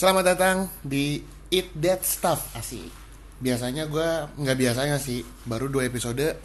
[0.00, 1.20] Selamat datang di
[1.52, 2.88] Eat That Stuff asik.
[3.36, 6.40] Biasanya gue nggak biasanya sih, baru dua episode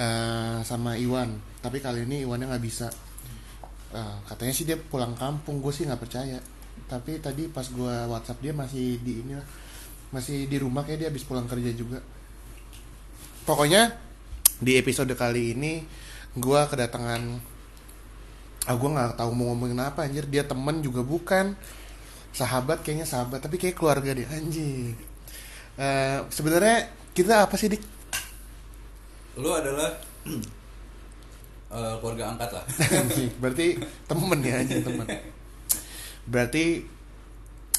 [0.00, 1.36] eh, sama Iwan.
[1.60, 2.88] Tapi kali ini Iwannya nggak bisa.
[3.92, 6.40] Eh, katanya sih dia pulang kampung, gue sih nggak percaya.
[6.88, 9.44] Tapi tadi pas gue WhatsApp dia masih di ini lah,
[10.16, 12.00] masih di rumah kayak dia habis pulang kerja juga.
[13.44, 13.92] Pokoknya
[14.56, 15.84] di episode kali ini
[16.32, 17.20] gue kedatangan
[18.72, 21.52] ah gue nggak tahu mau ngomongin apa anjir dia temen juga bukan
[22.36, 24.92] sahabat kayaknya sahabat tapi kayak keluarga deh anjir
[25.76, 27.84] Eh, sebenarnya kita apa sih dik?
[29.36, 29.92] Lu adalah
[31.76, 32.64] eh, keluarga angkat lah.
[33.04, 33.66] Anjing, berarti
[34.08, 35.06] temen ya anjing temen.
[36.24, 36.64] Berarti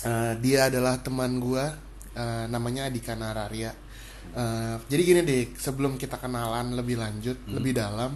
[0.05, 1.73] eh, dia adalah teman gua
[2.13, 3.73] eh, namanya Adika Nararia.
[4.37, 8.13] Eh, jadi gini dik sebelum kita kenalan lebih lanjut lebih dalam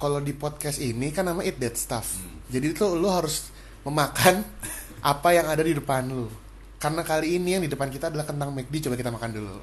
[0.00, 2.24] kalau di podcast ini kan nama Eat That Stuff.
[2.48, 3.52] Jadi tuh lu harus
[3.84, 4.40] memakan
[5.04, 6.26] apa yang ada di depan lu.
[6.80, 9.56] Karena kali ini yang di depan kita adalah kentang McD coba kita makan dulu.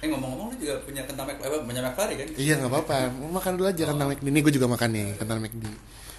[0.00, 2.26] Eh ngomong-ngomong lu juga punya kentang mek eh, punya McFlurry kan?
[2.36, 2.96] Iya nggak apa-apa.
[3.12, 4.24] Makan dulu aja kentang McD.
[4.28, 5.64] Ini gue juga makan nih kentang McD.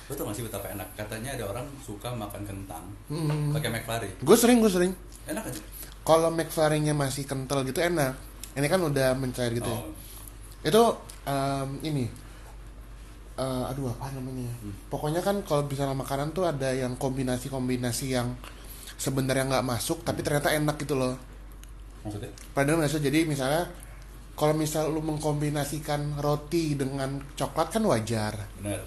[0.08, 0.88] Lu tau gak sih betapa enak?
[0.96, 3.52] Katanya ada orang suka makan kentang Hmm.
[3.52, 4.10] pakai McFlurry.
[4.22, 4.94] Gue sering gue sering.
[5.28, 5.62] Enak aja
[6.08, 8.16] kalau McFlurry-nya masih kental gitu enak.
[8.56, 9.76] Ini kan udah mencair gitu ya.
[9.76, 9.92] Oh.
[10.64, 10.84] itu
[11.28, 12.06] em, ini.
[13.38, 14.50] Eh, aduh apa namanya?
[14.88, 18.34] Pokoknya kan kalau misalnya makanan tuh ada yang kombinasi-kombinasi yang
[18.98, 21.16] sebenarnya nggak masuk tapi ternyata enak gitu loh.
[22.02, 22.34] Maksudnya?
[22.52, 23.70] Padahal sih jadi misalnya
[24.34, 28.34] kalau misal lu mengkombinasikan roti dengan coklat kan wajar.
[28.58, 28.82] Benar.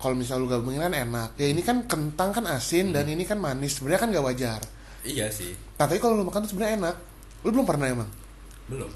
[0.00, 1.36] Kalau misal lu gabungin kan enak.
[1.38, 3.78] Ya ini kan kentang kan asin dan ini kan manis.
[3.78, 4.60] Sebenarnya kan nggak wajar.
[5.06, 5.54] Iya sih.
[5.78, 6.96] Nah, tapi kalau lu makan tuh sebenarnya enak.
[7.46, 8.10] Lu belum pernah emang?
[8.68, 8.90] Belum.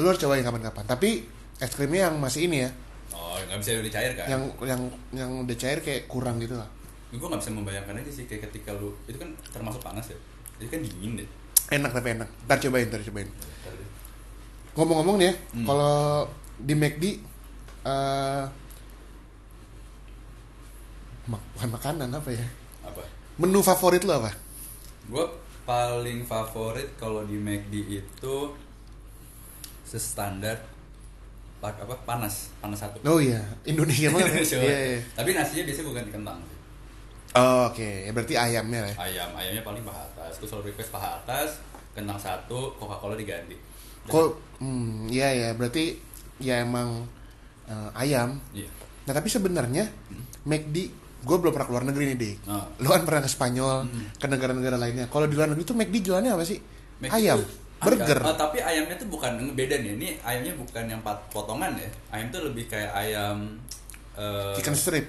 [0.00, 0.84] Lu harus cobain kapan-kapan.
[0.86, 1.28] Tapi
[1.60, 2.70] es krimnya yang masih ini ya.
[3.12, 4.26] Oh nggak bisa udah cair kan?
[4.28, 6.81] Yang yang yang udah cair kayak kurang gitu lah
[7.12, 10.16] gue nggak bisa membayangkan aja sih kayak ketika lu itu kan termasuk panas ya.
[10.56, 11.28] Jadi kan dingin deh.
[11.70, 12.28] Enak tapi enak.
[12.44, 13.28] Ntar cobain ntar cobain.
[14.72, 15.66] Ngomong-ngomong nih ya Hmm.
[15.66, 16.24] kalau
[16.58, 17.04] di McD
[17.82, 18.44] eh
[21.24, 22.46] mak- bukan makanan apa ya?
[22.82, 23.02] Apa?
[23.36, 24.32] Menu favorit lo apa?
[25.04, 25.24] Gue
[25.62, 28.34] paling favorit kalau di McD itu
[29.84, 30.58] sestandar
[31.60, 31.94] apa?
[32.02, 32.50] Panas.
[32.58, 32.98] Panas satu.
[33.04, 34.64] Oh iya Indonesia banget Coba.
[34.64, 35.00] iya, iya.
[35.12, 36.38] tapi nasinya biasanya bukan kentang.
[37.34, 37.88] Oh, oke.
[38.04, 38.94] Ya berarti ayamnya ya.
[39.00, 40.38] ayam ayamnya paling paha atas.
[40.38, 41.60] Gue selalu request paha atas
[41.92, 43.56] kentang satu coca cola diganti.
[44.04, 44.28] Dan- kok
[44.58, 45.94] hmm, iya ya berarti
[46.38, 47.04] ya emang
[47.66, 48.36] eh, ayam.
[48.52, 48.68] Iya.
[49.06, 49.86] Nah tapi sebenarnya
[50.42, 50.76] McD
[51.22, 52.66] gue belum pernah keluar negeri nih dik Oh.
[52.82, 54.10] lu kan pernah ke Spanyol Hmm.
[54.18, 55.06] ke negara-negara lainnya.
[55.06, 56.58] Kalau di luar negeri tuh McD jualannya apa sih?
[56.98, 57.50] McD ayam tuh
[57.82, 58.18] burger.
[58.22, 59.98] Oh, tapi ayamnya tuh bukan beda nih.
[59.98, 61.90] Ini ayamnya bukan yang potongan ya.
[62.10, 63.58] Ayam tuh lebih kayak ayam
[64.14, 65.06] eh, chicken strip.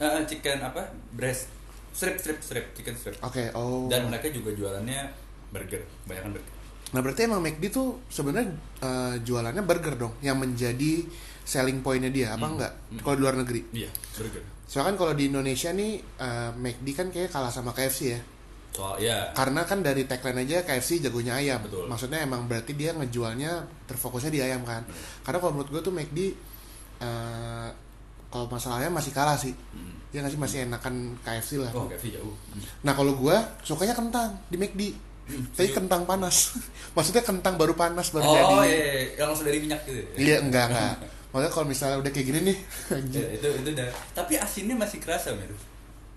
[0.00, 0.80] Eh, chicken apa?
[1.12, 1.48] Breast
[1.90, 3.16] strip strip strip chicken strip.
[3.20, 3.86] Oke oh.
[3.86, 5.00] Dan mereka juga jualannya
[5.48, 6.54] burger banyak burger.
[6.90, 11.06] Nah berarti emang McD tuh sebenarnya eh, jualannya burger dong yang menjadi
[11.42, 12.54] selling pointnya dia apa Hmm.
[12.54, 12.72] enggak?
[12.90, 12.98] Hmm.
[13.00, 13.60] kalau di luar negeri?
[13.72, 14.42] Iya burger.
[14.64, 18.20] Soalnya kan kalau di Indonesia nih eh, McD kan kayak kalah sama KFC ya.
[18.70, 21.58] Soal ya karena kan dari tagline aja KFC jagonya ayam.
[21.62, 21.90] Betul.
[21.90, 23.50] maksudnya emang berarti dia ngejualnya
[23.84, 24.86] terfokusnya di ayam kan.
[25.22, 26.18] Karena kalau menurut gue tuh McD
[27.00, 27.68] eh,
[28.30, 30.10] kalau masalahnya masih kalah sih hmm.
[30.10, 32.62] ya nggak sih masih enakan KFC lah oh KFC jauh Hmm.
[32.82, 34.82] nah kalau gue sukanya kentang di McD
[35.52, 36.58] tapi kentang panas
[36.94, 40.06] maksudnya kentang baru panas baru oh jadi iya, iya, yang langsung dari minyak gitu ya?
[40.16, 40.94] iya enggak enggak
[41.30, 42.58] maksudnya kalau misalnya udah kayak gini nih.
[43.14, 45.46] Ya, itu itu udah tapi asinnya masih kerasa mir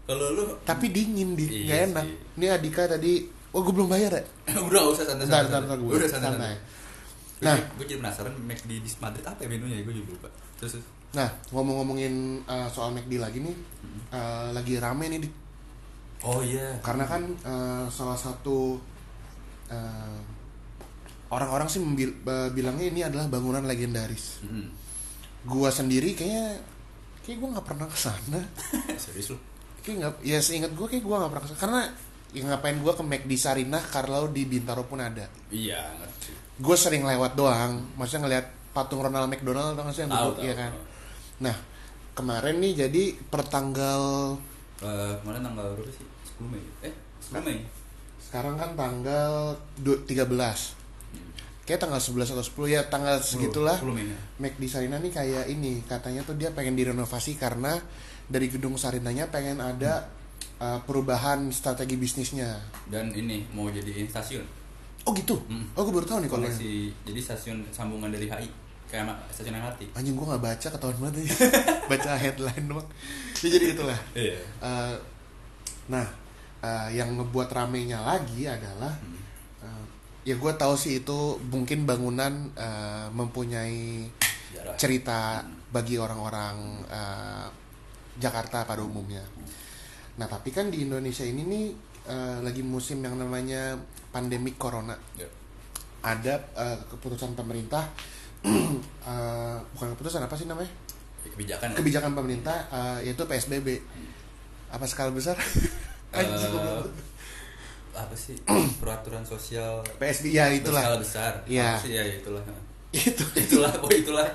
[0.03, 2.17] kalau lu tapi dingin di Iya nggak enak sih.
[2.35, 3.13] ini Adika tadi
[3.53, 4.23] oh gue belum bayar ya
[4.67, 5.91] udah usah santai santai bentar, bentar, gue.
[5.93, 6.53] udah santai Santai.
[6.57, 6.71] santai
[7.43, 7.59] Nah.
[7.75, 10.79] gue jadi penasaran McD di Madrid apa ya menunya ya gue juga lupa terus.
[11.13, 13.53] Nah ngomong-ngomongin uh, soal McD lagi nih
[14.09, 15.33] uh, lagi rame nih Dik.
[16.25, 16.73] oh iya.
[16.81, 18.81] Karena kan uh, salah satu
[19.69, 20.19] uh,
[21.29, 22.17] orang-orang sih membil-
[22.49, 24.41] bilangnya ini adalah bangunan legendaris.
[24.41, 24.67] Mm-mm.
[25.43, 26.55] gua sendiri kayaknya
[27.21, 28.39] kayak gua nggak pernah ke sana
[29.03, 29.37] serius lu?
[29.83, 31.81] Kayak nggak ya seingat gua kayak gua nggak pernah ke sana karena
[32.33, 35.27] ya ngapain gua ke McD Sarinah kalau di Bintaro pun ada.
[35.51, 36.31] Iya ngerti.
[36.57, 37.81] Gue sering lewat doang.
[37.97, 40.71] Maksudnya ngeliat patung Ronald McDonald tau gak sih yang duduk iya kan?
[40.73, 40.81] tahu.
[41.39, 41.55] Nah
[42.13, 44.35] kemarin nih jadi pertanggal
[44.79, 46.03] Eh, kemarin tanggal berapa sih?
[46.35, 46.59] 10 Mei.
[46.81, 46.91] Eh
[47.23, 47.59] 10 Mei.
[48.19, 50.75] sekarang kan tanggal du- 13
[51.63, 53.79] kayak tanggal 11 atau 10 ya tanggal segitulah.
[53.79, 54.19] 10 Mei ya.
[54.37, 55.79] McD Sarina nih kayak ini.
[55.81, 57.79] Katanya tuh dia pengen direnovasi karena
[58.25, 60.11] dari gedung Sarinanya pengen ada
[60.59, 62.59] uh, perubahan strategi bisnisnya.
[62.83, 64.43] Dan ini mau jadi stasiun.
[65.03, 65.35] Oh gitu?
[65.47, 65.67] Hmm.
[65.75, 66.47] oh gue baru tahu nih kalau
[67.03, 68.47] jadi stasiun sambungan dari HI
[68.93, 71.27] kayak stasiun MRT anjing gue nggak baca ketahuan banget nih
[71.89, 72.87] baca headline doang
[73.41, 74.95] ya jadi itulah iya Uh,
[75.89, 76.05] nah
[76.63, 78.95] eh, yang ngebuat ramenya lagi adalah
[79.59, 79.85] eh,
[80.23, 84.75] ya gue tahu sih itu mungkin bangunan eh, mempunyai Sejarah.
[84.79, 85.19] cerita
[85.75, 86.55] bagi orang-orang
[86.87, 87.47] eh,
[88.13, 89.25] Jakarta pada umumnya.
[90.21, 91.65] Nah tapi kan di Indonesia ini nih
[92.07, 93.75] eh, lagi musim yang namanya
[94.15, 94.95] pandemik corona.
[95.19, 95.27] Ya.
[96.03, 97.91] Ada eh, keputusan pemerintah,
[98.43, 100.69] eh, bukan keputusan apa sih namanya?
[101.23, 101.77] kebijakan ya?
[101.79, 103.79] Kebijakan pemerintah eh, yaitu PSBB.
[104.69, 105.37] Apa skala besar?
[106.13, 106.91] Belum-
[107.93, 108.33] apa sih
[108.81, 110.81] peraturan sosial PSBB ya itulah.
[110.81, 111.77] berskala besar Iya.
[111.77, 112.41] Apa sih ya itulah
[112.93, 113.25] Itu.
[113.33, 114.25] itulah oh itulah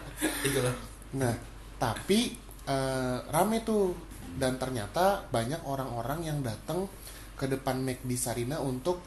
[0.43, 0.75] itulah
[1.08, 1.34] Nah,
[1.75, 3.99] tapi eh, rame tuh
[4.38, 6.87] dan ternyata banyak orang-orang yang datang
[7.34, 9.02] ke depan McD Sarina untuk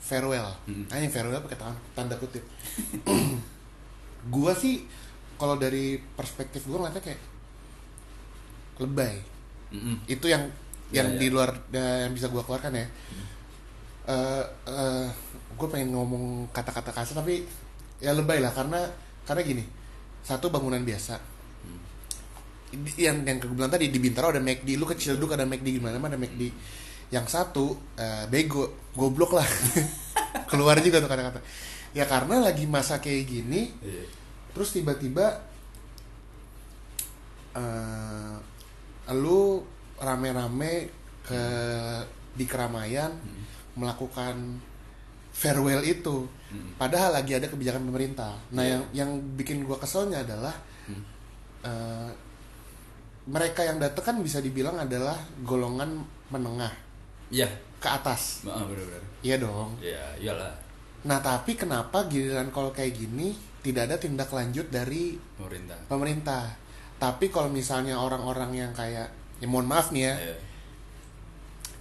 [0.00, 0.50] farewell.
[0.66, 0.86] Hmm.
[0.86, 1.58] Nah, yang farewell pakai
[1.94, 2.42] tanda kutip.
[4.28, 4.84] gua sih
[5.36, 7.20] kalau dari perspektif gua ngeliatnya kayak
[8.80, 9.16] lebay.
[9.72, 9.96] Mm-mm.
[10.06, 10.46] Itu yang
[10.92, 11.18] Ya, yang ya.
[11.18, 12.86] di luar yang bisa gua keluarkan ya.
[14.04, 15.06] Eh eh,
[15.54, 17.40] gue pengen ngomong kata-kata kasar tapi
[17.98, 18.84] ya lebay lah karena
[19.24, 19.64] karena gini
[20.20, 21.14] satu bangunan biasa
[22.74, 25.78] Di- yang yang gue bilang tadi di Bintaro ada McD lu kecil dulu ada McD
[25.78, 26.50] gimana mana ada McD
[27.14, 29.46] yang satu eh, bego goblok lah
[30.50, 31.38] keluar juga tuh kata-kata
[31.94, 34.04] ya karena lagi masa kayak gini Iya.
[34.52, 35.40] terus tiba-tiba
[37.54, 38.34] eh
[39.14, 39.62] lu
[39.94, 40.90] rame-rame
[41.22, 41.42] ke
[42.34, 43.14] di keramaian
[43.78, 44.58] melakukan
[45.30, 46.26] farewell itu.
[46.54, 46.78] Mm.
[46.78, 48.38] padahal lagi ada kebijakan pemerintah.
[48.54, 48.70] Nah Iya.
[48.70, 50.54] yang yang bikin gua keselnya adalah
[50.86, 51.02] Hmm.
[51.66, 52.10] eh,
[53.26, 56.70] mereka yang datang kan bisa dibilang adalah golongan menengah.
[57.32, 57.48] Iya.
[57.82, 58.46] Ke atas.
[58.46, 59.02] Benar-benar.
[59.26, 59.74] Iya dong.
[59.82, 60.54] Ya iyalah
[61.04, 66.44] nah tapi kenapa giliran kalau kayak gini tidak ada tindak lanjut dari pemerintah pemerintah.
[66.94, 70.36] Tapi kalau misalnya orang-orang yang kayak, ya mohon maaf nih ya, Iya.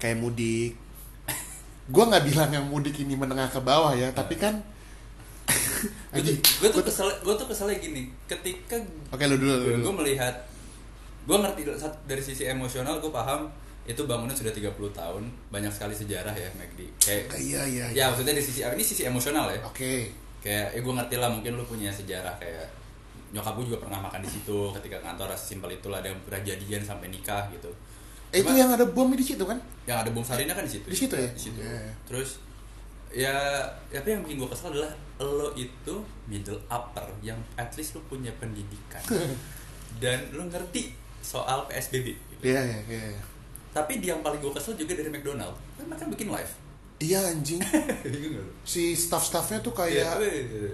[0.02, 0.74] kayak mudik.
[1.88, 4.60] Gua nggak bilang yang mudik ini menengah ke bawah ya, tapi kan,
[6.12, 8.80] Anjing, gue tuh kesel gue tuh keselnya gini ketika
[9.12, 9.84] oke lu dulu, lu dulu.
[9.84, 10.36] gue melihat
[11.24, 11.62] gue ngerti
[12.08, 13.52] dari sisi emosional gue paham
[13.83, 17.85] itu bangunan sudah 30 tahun banyak sekali sejarah ya McD kayak Ah, Iya iya.
[17.91, 20.07] ya maksudnya dari sisi ini sisi emosional ya Oke.
[20.39, 22.63] kayak eh gue ngerti lah mungkin lu punya sejarah kayak
[23.30, 26.80] nyokap gue juga pernah makan di situ ketika kantor simpel itulah ada yang pernah jadian
[26.80, 27.68] sampai nikah gitu
[28.30, 29.59] Eh, itu Cuma- yang ada bom di situ kan?
[29.83, 31.27] yang ada bom Sarina kan di situ Di situ ya?
[31.27, 31.83] di situ Iya.
[32.03, 32.30] terus
[33.09, 33.35] ya
[33.89, 34.89] tapi yang bikin gue kesel adalah
[35.19, 35.95] lo itu
[36.25, 39.03] middle upper yang at least lo punya pendidikan
[40.01, 40.89] dan lo ngerti
[41.19, 42.41] soal PSBB gitu.
[42.44, 43.21] Iya iya iya.
[43.74, 46.54] Tapi dia yang paling gue kesel juga dari McDonald kan mereka bikin live
[46.96, 47.60] Iya anjing.
[48.31, 48.44] Lo?
[48.64, 50.72] Si staff-staffnya tuh Iya, kayak iya.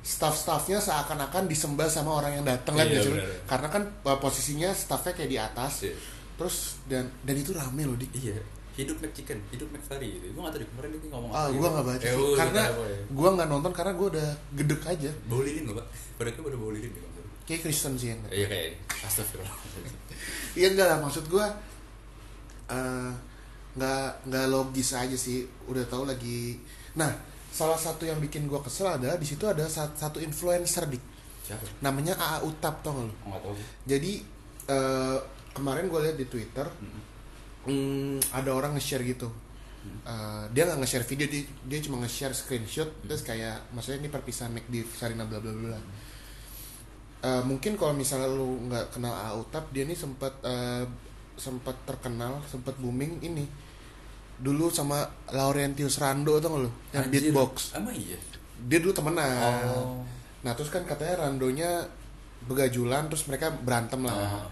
[0.00, 3.10] staff-staffnya seakan-akan disembah sama orang yang datang kan Iya, gitu.
[3.10, 3.26] benar.
[3.44, 5.72] Karena kan uh, posisinya staffnya kayak di atas.
[5.82, 5.96] Iya.
[6.34, 8.38] Terus dan dan itu rame loh di Iya,
[8.76, 10.26] hidup McChicken, hidup McFlurry gitu.
[10.30, 11.72] Gue gak tau di kemarin dia ngomong Ah, apa gue gitu.
[11.72, 12.98] nggak baca Eh, lu karena ya.
[13.10, 15.10] gue nggak nonton karena gue udah gedek aja.
[15.26, 15.86] Bau lilin gak pak?
[16.14, 17.02] Pada gue pada bau lilin gak?
[17.44, 18.20] Kayak Kristen sih yang.
[18.30, 18.68] Iya kayak
[19.02, 19.52] Astagfirullah
[20.54, 21.46] Iya enggak lah maksud gue
[22.68, 23.12] eh,
[23.74, 25.44] nggak nggak logis aja sih.
[25.66, 26.58] Udah tahu lagi.
[26.94, 27.10] Nah
[27.54, 30.98] salah satu yang bikin gue kesel adalah di situ ada sat- satu influencer di
[31.46, 31.62] Siapa?
[31.86, 33.14] namanya AA Utap tau gak lu?
[33.30, 34.12] Gak tau gue Jadi
[34.66, 35.18] eh,
[35.54, 36.66] kemarin gue lihat di Twitter
[37.70, 39.30] hmm, ada orang nge-share gitu.
[39.84, 44.50] Eh, dia nggak nge-share video dia, dia cuma nge-share screenshot terus kayak maksudnya ini perpisahan
[44.50, 45.78] McD Sarina bla bla bla.
[47.22, 50.84] Eh, mungkin kalau misalnya lu nggak kenal AA Utap dia ini sempat eh,
[51.36, 53.46] sempat terkenal sempat booming ini.
[54.34, 56.70] Dulu sama Laurentius Rando gak lu?
[56.90, 57.54] Yang Anjir, beatbox.
[57.78, 58.18] Emang iya?
[58.64, 59.64] dia dulu temenan.
[59.68, 60.00] Oh.
[60.44, 61.88] nah terus kan katanya Randonya
[62.44, 64.14] begajulan terus mereka berantem lah.
[64.14, 64.48] Oh.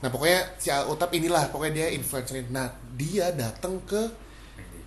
[0.00, 4.08] nah pokoknya si Utap inilah pokoknya dia influencer nah dia datang ke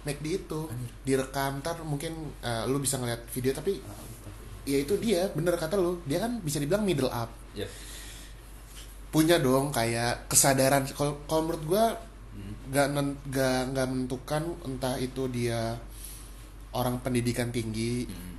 [0.06, 0.62] McD itu.
[1.06, 3.78] Direkam ntar mungkin eh, lu bisa ngeliat video tapi
[4.66, 5.30] ya itu dia.
[5.34, 6.02] Bener kata lu.
[6.06, 7.30] Dia kan bisa dibilang middle up.
[7.54, 7.66] Ya.
[9.10, 11.86] Punya dong kayak kesadaran kalau menurut gua
[12.70, 12.88] nggak
[13.26, 15.74] nggak nggak menentukan entah itu dia
[16.72, 18.38] orang pendidikan tinggi Hmm.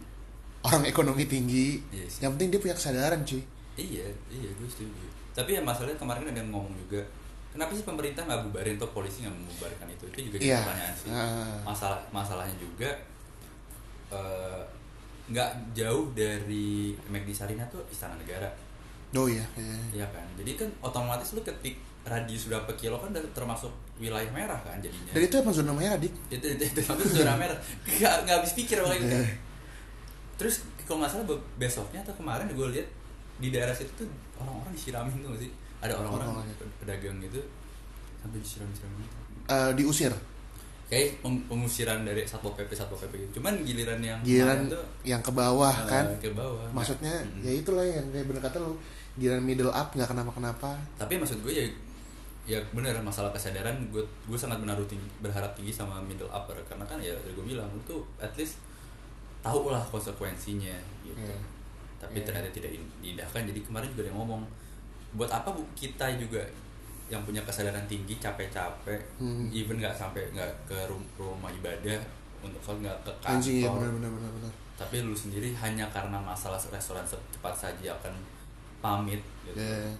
[0.63, 2.23] orang ekonomi tinggi sih.
[2.23, 3.43] yang penting dia punya kesadaran cuy
[3.75, 5.09] Iya, iya gue setuju.
[5.33, 7.01] Tapi ya masalahnya kemarin ada yang ngomong juga,
[7.49, 10.05] kenapa sih pemerintah nggak bubarin atau polisi nggak membubarkan itu?
[10.07, 10.59] Itu juga Iya.
[10.61, 11.09] pertanyaan sih.
[11.09, 11.57] Ah.
[11.65, 12.91] Masalah masalahnya juga
[14.11, 14.63] eh,
[15.31, 18.51] nggak jauh dari McD Sarina tuh Istana Negara,
[19.13, 19.77] oh iya iya.
[19.97, 20.27] ya kan?
[20.35, 25.13] Jadi kan otomatis lu ketik radius berapa kilo kan udah termasuk wilayah merah kan jadinya.
[25.13, 28.53] dan itu emang zona merah dik itu itu itu tapi zona merah nggak nggak habis
[28.55, 29.37] pikir apalagi kan Iya.
[30.35, 32.89] terus kalau nggak salah be- besoknya atau kemarin gue lihat
[33.37, 36.73] di daerah situ tuh orang-orang disiramin tuh sih ada orang-orang Orang-orang.
[36.79, 37.41] pedagang gitu
[38.17, 39.09] sampai disiram siramin
[39.47, 40.13] Eh, diusir
[40.87, 45.21] kayak peng- pengusiran dari satpol pp satpol pp gitu cuman giliran yang giliran tuh yang
[45.21, 47.45] ke bawah eh, kan ke bawah maksudnya Mm-mm.
[47.45, 48.73] ya itulah yang kayak bener kata lu
[49.21, 51.65] giliran middle up nggak kenapa kenapa tapi maksud gue ya
[52.49, 56.83] ya bener masalah kesadaran gue gue sangat menaruh tinggi, berharap tinggi sama middle upper karena
[56.83, 58.59] kan ya gue bilang lu tuh at least
[59.41, 61.37] tahu lah konsekuensinya gitu Iya.
[61.99, 62.25] tapi Iya.
[62.27, 64.43] ternyata tidak in- diindahkan jadi kemarin juga yang ngomong
[65.13, 66.41] buat apa bu kita juga
[67.07, 69.51] yang punya kesadaran tinggi capek-capek Hmm.
[69.51, 71.99] even nggak sampai nggak ke rum- rumah ibadah
[72.41, 75.85] untuk kalau nggak ke anjing ya kantor benar benar benar benar tapi lu sendiri hanya
[75.87, 78.15] karena masalah restoran cepat saja akan
[78.81, 79.61] pamit gitu.
[79.61, 79.93] Ya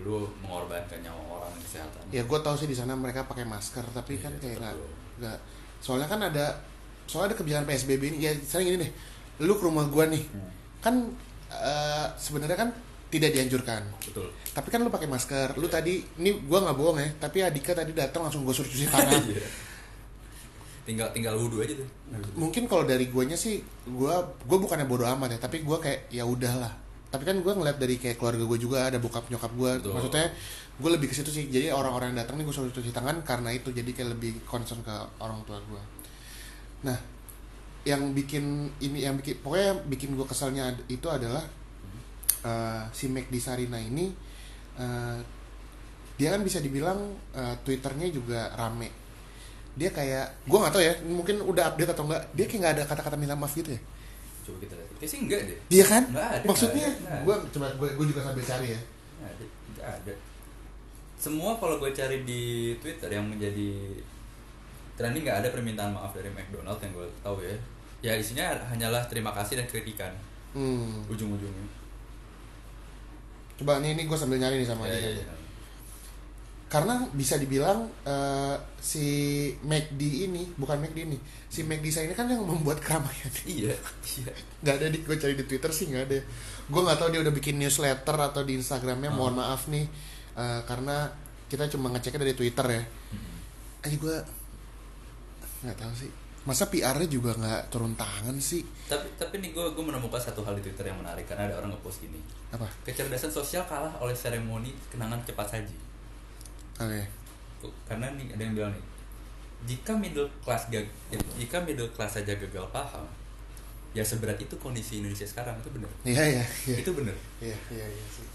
[0.00, 2.02] lu mengorbankan nyawa orang kesehatan.
[2.08, 4.74] Ya gue tahu sih di sana mereka pakai masker tapi kan Iya, kayak
[5.20, 5.38] nggak
[5.84, 6.56] soalnya kan ada
[7.04, 8.18] soalnya ada kebijakan psbb ini.
[8.24, 8.92] Ya misalnya gini deh.
[9.44, 10.24] Lu ke rumah gue nih.
[10.32, 10.50] Hmm.
[10.82, 10.94] kan
[11.52, 12.68] eh, sebenarnya kan
[13.12, 13.84] tidak dianjurkan.
[14.00, 14.32] Betul.
[14.56, 15.54] Tapi kan lu pakai masker.
[15.60, 18.88] Lu tadi ini gue nggak bohong ya tapi Adika tadi datang langsung gue suruh cuci
[18.88, 19.22] tangan.
[19.32, 19.46] Iya.
[20.82, 21.86] tinggal tinggal wudhu aja tuh.
[22.34, 26.26] Mungkin kalau dari guanya sih gue gue bukannya bodoh amat ya tapi gue kayak ya
[26.26, 26.74] udahlah
[27.12, 29.92] tapi kan gue ngeliat dari kayak keluarga gue juga ada bokap nyokap gue Betul.
[29.92, 30.26] maksudnya
[30.72, 31.44] gue lebih ke situ sih.
[31.52, 33.68] Jadi orang-orang yang datang nih gue suruh cuci tangan karena itu.
[33.68, 35.82] Jadi kayak lebih concern ke orang tua gue
[36.82, 36.98] nah
[37.86, 41.46] yang bikin ini yang bikin pokoknya yang bikin gue keselnya itu adalah
[42.42, 44.10] eh, si McD Sarina ini
[44.82, 45.18] eh,
[46.18, 46.98] dia kan bisa dibilang
[47.34, 48.90] eh, twitternya juga rame.
[49.78, 52.84] Dia kayak gue nggak tahu ya mungkin udah update atau enggak dia kayak nggak ada
[52.90, 53.80] kata-kata minta maaf gitu ya
[54.42, 56.02] coba kita lihat kayak sih enggak deh Iya kan?
[56.08, 56.88] Nggak ada, Maksudnya
[57.22, 58.80] gue coba gue juga sambil cari ya.
[59.16, 60.14] nggak ada nggak ada
[61.14, 62.42] semua kalau gue cari di
[62.76, 63.70] twitter yang menjadi
[64.92, 67.54] trending nggak ada permintaan maaf dari McDonald yang gue tahu ya
[68.02, 70.10] ya isinya hanyalah terima kasih dan kritikan
[70.52, 71.00] Hmm.
[71.06, 71.64] ujung-ujungnya
[73.54, 75.08] Coba nih ini gue sambil nyari nih sama ya, dia.
[75.08, 75.24] ya, ya.
[76.72, 79.04] Karena bisa dibilang eh, si
[79.60, 81.20] McD ini bukan McD ini,
[81.52, 83.28] si McD saya ini kan yang membuat keramaian.
[83.44, 83.76] iya
[84.16, 84.32] iya
[84.64, 86.24] Gak ada di gue cari di Twitter sih nggak ada.
[86.72, 89.12] Gue nggak tahu dia udah bikin newsletter atau di Instagramnya.
[89.12, 89.84] Mohon maaf nih
[90.40, 91.12] eh, karena
[91.52, 92.82] kita cuma ngeceknya dari Twitter ya.
[93.12, 93.84] Hmm.
[93.84, 94.16] Aja gue
[95.68, 96.10] nggak tahu sih.
[96.42, 98.64] Masa PR-nya juga nggak turun tangan sih?
[98.92, 101.72] tapi tapi nih gue gue menemukan satu hal di twitter yang menarik karena ada orang
[101.72, 102.20] ngepost gini
[102.52, 102.68] Apa?
[102.84, 105.91] kecerdasan sosial kalah oleh seremoni kenangan cepat saji
[106.76, 107.02] Oke.
[107.86, 108.84] karena nih ada yang bilang nih
[109.64, 110.66] jika middle class
[111.36, 113.06] jika middle class saja gagal paham
[113.92, 116.76] ya seberat itu kondisi Indonesia sekarang itu benar Iya iya iya.
[116.80, 118.26] itu benar Iya iya iya sih.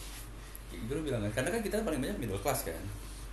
[0.69, 2.77] itu bilang kan karena kan kita paling banyak middle class kan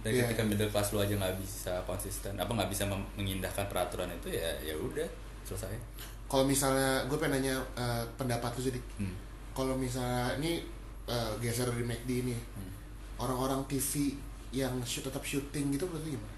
[0.00, 0.25] dan Iya.
[0.26, 2.84] ketika middle class lu aja nggak bisa konsisten apa nggak bisa
[3.14, 5.06] mengindahkan peraturan itu ya ya udah
[5.44, 5.76] selesai
[6.25, 9.14] Kalau misalnya gue pengen nanya eh, pendapat lu jadi hmm.
[9.52, 10.64] kalau misalnya ini
[11.04, 12.73] eh, geser dari McD ini Hmm.
[13.20, 14.16] orang-orang TV
[14.54, 16.34] yang shoot, tetap syuting gitu berarti gimana?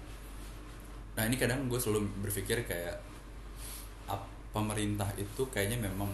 [1.13, 2.97] Nah ini kadang gue selalu berpikir kayak
[4.05, 6.09] ap- pemerintah itu kayaknya memang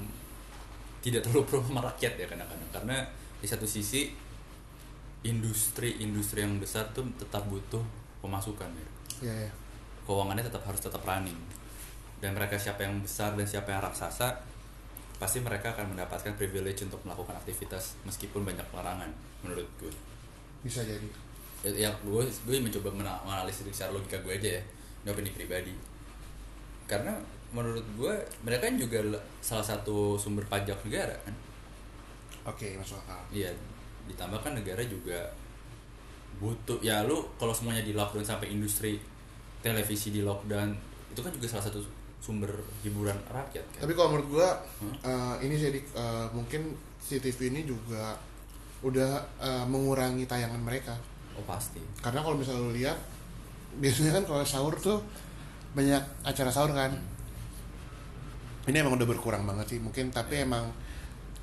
[0.99, 2.97] tidak terlalu pro sama rakyat ya kadang-kadang karena
[3.39, 4.07] di satu sisi
[5.21, 7.83] industri-industri yang besar tuh tetap butuh
[8.19, 8.87] pemasukan ya
[9.23, 9.51] Iya iya.
[10.03, 11.35] keuangannya tetap harus tetap running
[12.19, 14.35] dan mereka siapa yang besar dan siapa yang raksasa
[15.15, 19.07] pasti mereka akan mendapatkan privilege untuk melakukan aktivitas meskipun banyak larangan
[19.43, 19.91] menurut gue
[20.63, 21.07] Bisa jadi.
[21.63, 24.63] Ya, gue gue mencoba menganalisis secara logika gue aja ya
[25.03, 25.73] ini opini pribadi
[26.85, 27.15] karena
[27.49, 28.99] menurut gue mereka kan juga
[29.39, 31.35] salah satu sumber pajak negara kan
[32.43, 33.23] Oke masuk akal.
[33.31, 33.47] iya
[34.03, 35.31] ditambah kan negara juga
[36.37, 38.99] butuh ya lu kalau semuanya di lockdown sampai industri
[39.63, 40.75] televisi di lockdown
[41.07, 41.79] itu kan juga salah satu
[42.19, 42.51] sumber
[42.81, 44.49] hiburan rakyat kan Tapi kalau menurut gue
[44.81, 44.95] Hmm?
[44.99, 48.15] eh, ini jadi eh, mungkin si TV ini juga
[48.81, 50.95] udah eh, mengurangi tayangan mereka.
[51.33, 52.97] Oh pasti Karena kalau misalnya lu lihat
[53.73, 55.01] biasanya kan kalau sahur tuh
[55.73, 56.93] banyak acara sahur kan.
[58.63, 60.71] Ini emang udah berkurang banget sih mungkin tapi emang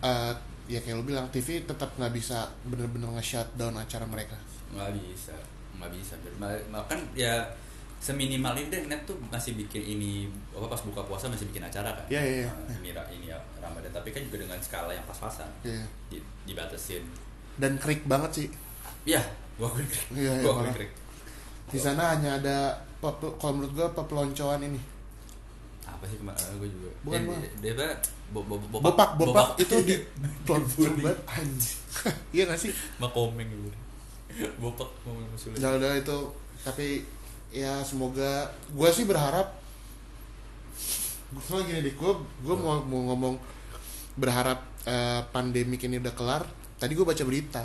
[0.00, 0.32] eh,
[0.66, 4.38] ya kayak lu bilang TV tetap nggak bisa bener-bener nge-shutdown acara mereka.
[4.70, 5.35] nggak bisa
[5.76, 7.42] nggak bisa Ma- makan ya
[7.99, 11.90] seminimal ini deh net tuh masih bikin ini apa pas buka puasa masih bikin acara
[11.90, 12.50] kan Iya, iya, iya.
[12.54, 15.82] Nah, ini ini ya ramadan tapi kan juga dengan skala yang pas-pasan Iya.
[16.06, 16.16] di,
[16.47, 17.02] dibatasin
[17.59, 18.49] Dan krik banget sih.
[19.04, 19.20] iya
[19.61, 20.90] gua krik Iya, iya, gua krik
[21.69, 22.57] Di sana hanya ada
[22.99, 24.81] pe- kalau menurut gua pepeloncoan ini.
[25.83, 26.90] apa sih kemarin gue juga.
[27.02, 27.93] Bukan, Eh, dia apa
[28.31, 29.95] bo, bo, bo, Bopak, bopak, itu di
[30.47, 31.02] Bully.
[31.05, 31.79] banget anjing.
[32.35, 32.73] Iya gak sih?
[32.97, 33.69] makomeng gitu
[34.62, 36.19] bopak mau musuh Udah udah itu.
[36.62, 37.05] Tapi
[37.50, 39.61] ya semoga gua sih berharap
[41.31, 42.12] gue gini deh gue
[42.43, 43.35] gue mau mau ngomong
[44.17, 46.43] berharap eh, pandemik ini udah kelar.
[46.76, 47.62] Tadi gue baca berita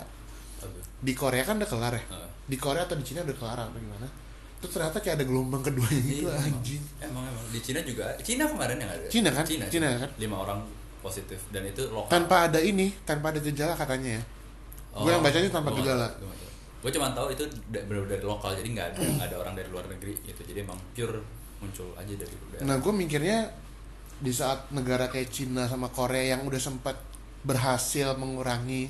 [1.06, 2.04] di Korea kan udah kelar ya
[2.50, 4.08] di Korea atau di Cina udah kelar atau gimana
[4.56, 6.82] Terus ternyata kayak ada gelombang keduanya gitu Iya, anjing.
[6.96, 8.08] Emang emang di Cina juga.
[8.24, 9.06] Cina kemarin yang ada.
[9.12, 9.44] Cina kan?
[9.44, 10.08] Cina, Cina kan?
[10.16, 10.64] Lima orang
[11.04, 12.10] positif dan itu lokal.
[12.10, 14.22] Tanpa ada ini, tanpa ada gejala katanya ya.
[14.96, 16.08] Gue yang bacanya tanpa gejala.
[16.80, 19.84] Gue cuma tahu itu benar-benar dari lokal jadi nggak ada nggak ada orang dari luar
[19.92, 20.40] negeri gitu.
[20.40, 21.20] Jadi emang pure
[21.60, 22.64] muncul aja dari daerah.
[22.64, 23.38] Nah gue mikirnya
[24.16, 26.96] di saat negara kayak Cina sama Korea yang udah sempat
[27.44, 28.88] berhasil mengurangi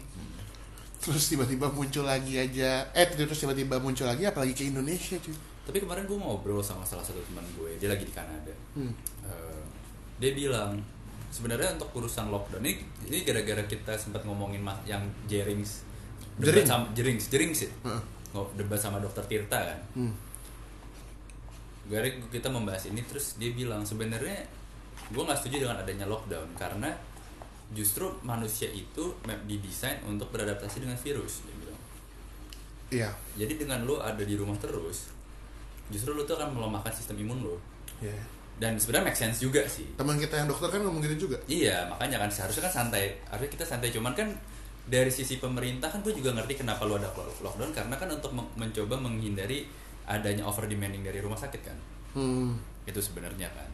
[0.99, 5.79] terus tiba-tiba muncul lagi aja eh terus tiba-tiba muncul lagi apalagi ke Indonesia cuy Tapi
[5.79, 8.55] kemarin gue ngobrol sama salah satu teman gue, dia lagi di Kanada.
[8.73, 8.95] Hmm.
[9.23, 9.63] Eh,
[10.17, 10.79] dia bilang
[11.29, 15.83] sebenarnya untuk urusan lockdown ini ini gara-gara kita sempat ngomongin mas yang Jerings
[16.39, 16.67] debat Jering.
[16.67, 17.71] sama Jerings Jerings ya.
[18.31, 20.15] Ngo- debat sama dokter Tirta kan Hmm.
[21.87, 24.43] gara kita membahas ini terus dia bilang sebenarnya
[25.07, 26.91] gue nggak setuju dengan adanya lockdown karena
[27.69, 29.11] justru manusia itu
[29.43, 31.81] didesain untuk beradaptasi dengan virus dia bilang
[32.89, 35.11] iya jadi dengan lo ada di rumah terus
[35.87, 37.57] justru lo tuh akan melemahkan sistem imun lo
[37.97, 38.13] Iya.
[38.57, 41.89] dan sebenarnya make sense juga sih teman kita yang dokter kan ngomong gitu juga Iya,
[41.89, 43.17] makanya kan seharusnya kan santai.
[43.25, 44.29] Harusnya kita santai cuman kan
[44.85, 47.09] dari sisi pemerintah kan gue juga ngerti kenapa lu ada
[47.41, 49.65] lockdown karena kan untuk men- mencoba menghindari
[50.05, 51.77] adanya over demanding dari rumah sakit kan.
[52.15, 52.53] hmm.
[52.85, 53.67] Itu sebenarnya kan.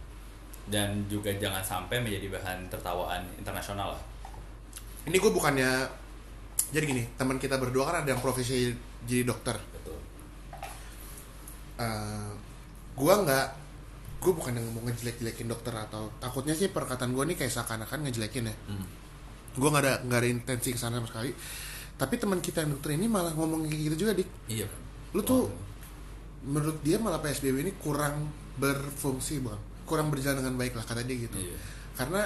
[0.64, 4.02] Dan juga jangan sampai menjadi bahan tertawaan internasional lah.
[5.02, 5.70] ini gue bukannya
[6.70, 8.70] jadi gini teman kita berdua kan ada yang profesi
[9.02, 9.98] jadi dokter Betul.
[11.76, 12.30] Eh,
[12.94, 13.46] gue nggak
[14.22, 18.46] gue bukan yang mau ngejelek-jelekin dokter atau takutnya sih perkataan gue nih kayak seakan-akan ngejelekin
[18.46, 18.86] ya Hmm.
[19.52, 21.34] gue nggak ada nggak ada intensi ke sana sama sekali
[21.92, 24.70] tapi teman kita yang dokter ini malah ngomong kayak gitu juga dik Iya.
[25.12, 25.50] lu tuh
[26.44, 31.16] menurut dia malah psbb ini kurang berfungsi bang kurang berjalan dengan baik lah kata dia
[31.20, 31.56] gitu Iya.
[31.94, 32.20] karena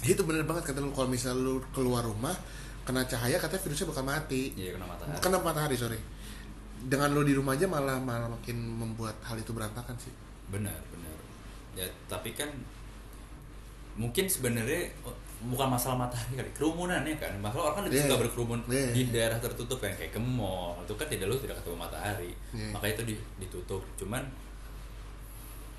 [0.00, 2.32] itu bener banget kata lu kalau misal lu keluar rumah
[2.82, 5.18] kena cahaya katanya virusnya bakal mati Iya kena matahari.
[5.18, 5.98] kena matahari sorry
[6.80, 10.14] dengan lu di rumah aja malah malah makin membuat hal itu berantakan sih
[10.48, 11.12] Benar, benar.
[11.74, 12.48] Ya, tapi kan
[13.94, 15.12] mungkin sebenarnya oh,
[15.44, 17.34] bukan masalah matahari kali, kerumunan ya kan.
[17.36, 18.06] Masalah orang kan lebih Iya.
[18.06, 18.88] suka berkerumun Iya.
[18.90, 20.78] di daerah tertutup kan kayak ke mall.
[20.80, 22.32] Itu kan tidak lu tidak ketemu matahari.
[22.50, 22.70] Iya.
[22.72, 23.82] Makanya itu di- ditutup.
[23.96, 24.22] Cuman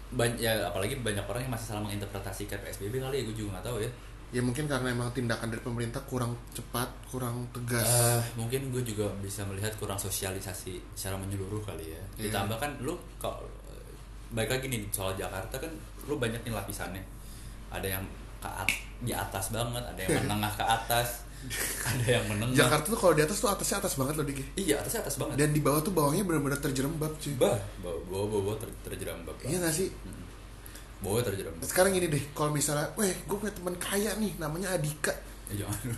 [0.09, 3.65] banyak ya apalagi banyak orang yang masih salah menginterpretasikan PSBB kali ya gue juga nggak
[3.69, 3.89] tahu ya.
[4.29, 9.09] ya mungkin karena emang tindakan dari pemerintah kurang cepat kurang tegas Eh, mungkin gue juga
[9.21, 12.01] bisa melihat kurang sosialisasi secara menyeluruh kali ya.
[12.17, 12.29] Iya.
[12.29, 13.41] Ditambah kan lu kalau
[14.29, 15.69] baik lagi nih soal Jakarta kan
[16.05, 17.01] lu banyak nih lapisannya.
[17.73, 18.05] Ada yang
[18.37, 21.25] ke at- di atas banget, ada yang menengah ke atas,
[21.89, 22.55] ada yang menengah.
[22.55, 25.35] Jakarta tuh kalau di atas tuh atasnya atas banget loh dik Iya, atasnya atas banget.
[25.37, 29.35] dan di bawah tuh bawahnya benar-benar terjerembab cuy bah, bawa bawa bawa ter, terjerambab.
[29.41, 29.89] iya gak sih
[30.99, 31.63] Bawa terjerambab.
[31.63, 35.15] sekarang gini deh kalau misalnya weh gue punya teman kaya nih namanya Adika
[35.47, 35.95] Ya, jangan.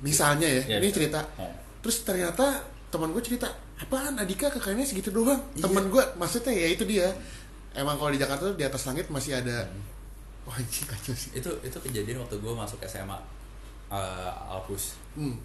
[0.00, 0.92] misalnya ya Iya, ini iya.
[0.92, 1.48] cerita Oh.
[1.80, 5.64] terus ternyata teman gue cerita apaan Adika kekayanya segitu doang Iya.
[5.64, 7.06] teman gue maksudnya ya itu dia
[7.72, 9.86] emang kalau di Jakarta tuh di atas langit masih ada Hmm.
[10.42, 13.16] wah anjing kacau sih Itu itu kejadian waktu gue masuk SMA
[13.90, 14.96] uh, Alpus.
[15.18, 15.36] hmm.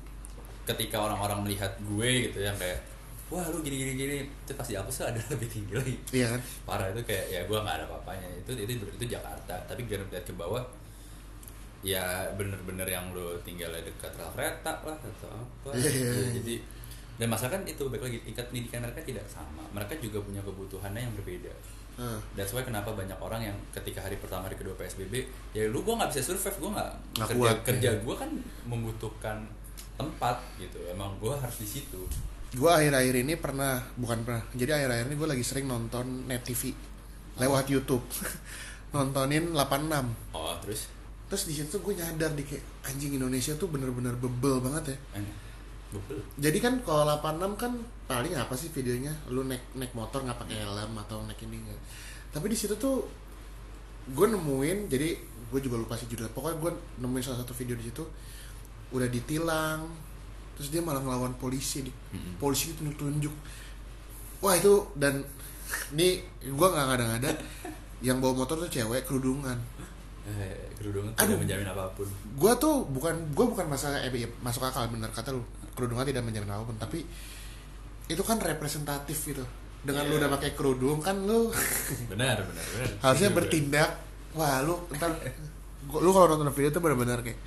[0.66, 2.82] ketika orang-orang melihat gue gitu yang kayak
[3.30, 4.18] wah lu gini gini gini.
[4.46, 5.96] Itu pasti apa sih ada lebih tinggi lagi.
[6.14, 6.38] Iya.
[6.38, 8.28] Kan parah itu kayak ya gue nggak ada apa-apanya.
[8.42, 9.54] Itu itu itu Jakarta.
[9.70, 10.62] Tapi gue lihat ke bawah
[11.86, 15.70] ya bener-bener yang lu tinggalnya dekat rel kereta lah atau apa.
[15.78, 16.32] Iya, iya, Ya, iya.
[16.42, 16.56] jadi
[17.16, 19.62] dan masalah kan itu baik lagi tingkat pendidikan mereka tidak sama.
[19.70, 21.54] Mereka juga punya kebutuhannya yang berbeda
[21.96, 25.24] Nah, That's why kenapa banyak orang yang ketika hari pertama hari kedua PSBB
[25.56, 27.36] ya lu gua nggak bisa survive gua nggak kerja.
[27.40, 28.00] kuat, kerja ya.
[28.04, 28.30] gua kan
[28.68, 29.38] membutuhkan
[29.96, 32.04] tempat gitu emang gua harus di situ.
[32.56, 36.72] Gue akhir-akhir ini pernah bukan pernah jadi akhir-akhir ini gue lagi sering nonton net TV
[37.36, 38.04] lewat YouTube.
[38.96, 40.88] Nontonin 86 oh terus?
[41.28, 44.98] Terus di situ gue nyadar di kayak anjing Indonesia tuh bener-bener bebel banget ya.
[45.20, 45.46] Bebel
[46.36, 47.72] jadi kan kalau 86 kan
[48.06, 49.14] paling apa sih videonya?
[49.32, 51.82] Lu naik naik motor nggak pakai helm atau naik ini nggak?
[52.36, 53.06] Tapi di situ tuh
[54.06, 55.18] gue nemuin jadi
[55.52, 56.34] gue juga lupa sih judulnya.
[56.34, 58.04] Pokoknya gue nemuin salah satu video di situ
[58.94, 59.82] udah ditilang
[60.56, 62.40] terus dia malah ngelawan polisi di Mm-mm.
[62.40, 63.34] polisi ditunjuk-tunjuk
[64.40, 65.20] wah itu dan
[65.92, 67.32] ini gue nggak ngada-ngada
[68.06, 69.58] yang bawa motor tuh cewek kerudungan.
[70.26, 71.38] Eh, kerudungan Aduh.
[71.38, 72.06] tidak menjamin apa pun.
[72.38, 75.42] Gue tuh bukan gue bukan masalah eh, iya, masuk akal bener kata lu
[75.76, 77.04] kerudungan tidak menjamin apa pun tapi
[78.06, 79.44] itu kan representatif gitu.
[79.82, 80.26] Dengan lu Iya.
[80.26, 81.52] udah pakai kerudung kan lu
[82.12, 82.90] benar benar benar.
[83.02, 83.90] Harusnya Setuju, bertindak.
[84.34, 85.12] Wah lu ntar
[85.86, 87.38] gua- lu kalau nonton video itu benar-benar kayak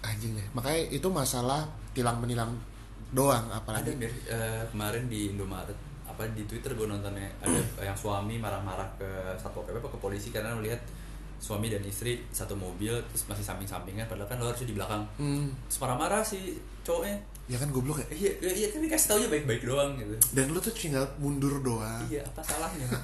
[0.00, 0.46] anjing deh.
[0.52, 2.50] Makanya itu masalah tilang menilang
[3.10, 5.74] doang ada apalagi dari eh, kemarin di Indomaret
[6.06, 10.54] apa di Twitter gue nontonnya ada yang suami marah-marah ke satpol pp ke polisi karena
[10.54, 10.78] melihat
[11.36, 15.02] suami dan istri satu mobil terus masih samping-sampingan padahal kan lo harusnya di belakang.
[15.16, 16.54] Hmm, terus marah-marah si
[16.86, 17.18] cowoknya.
[17.50, 18.08] Ya kan goblok ya?
[18.14, 20.14] Iya iya, iya tapi kasih taunya baik-baik doang gitu.
[20.32, 22.04] Dan lu tuh tinggal mundur doang.
[22.06, 22.86] Iya apa salahnya?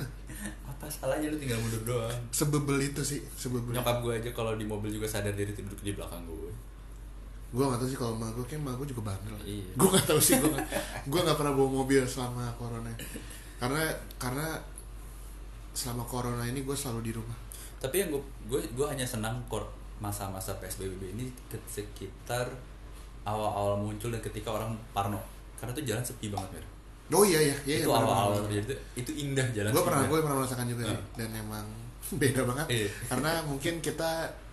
[0.70, 2.18] Apa salahnya lu tinggal mundur doang?
[2.30, 3.74] Sebebel itu sih sebebel.
[3.74, 6.52] Nyokap gue aja kalau di mobil juga sadar diri tidur di belakang gue
[7.46, 9.36] gue gak tahu sih kalau emak gue kan emak gue juga bandel.
[9.46, 9.70] Iya.
[9.78, 10.50] gue gak tahu sih gue
[11.06, 12.90] gue gak pernah bawa mobil selama corona.
[13.56, 13.82] Karena
[14.20, 14.60] karena
[15.72, 17.38] selama corona ini gue selalu di rumah.
[17.80, 19.40] Tapi yang gue gue, gue hanya senang
[19.96, 21.32] masa-masa psbb ini
[21.64, 22.52] sekitar
[23.26, 25.18] awal-awal muncul dan ketika orang parno.
[25.56, 26.64] Karena tuh jalan sepi banget Mir.
[27.08, 27.56] oh iya iya.
[27.62, 30.82] Iya itu benar, awal-awal terjadi tuh, itu indah jalan gue pernah gue pernah merasakan juga
[30.86, 31.02] Nah.
[31.14, 31.66] dan emang
[32.22, 32.66] beda banget.
[32.68, 32.88] Iya.
[33.06, 34.10] karena mungkin kita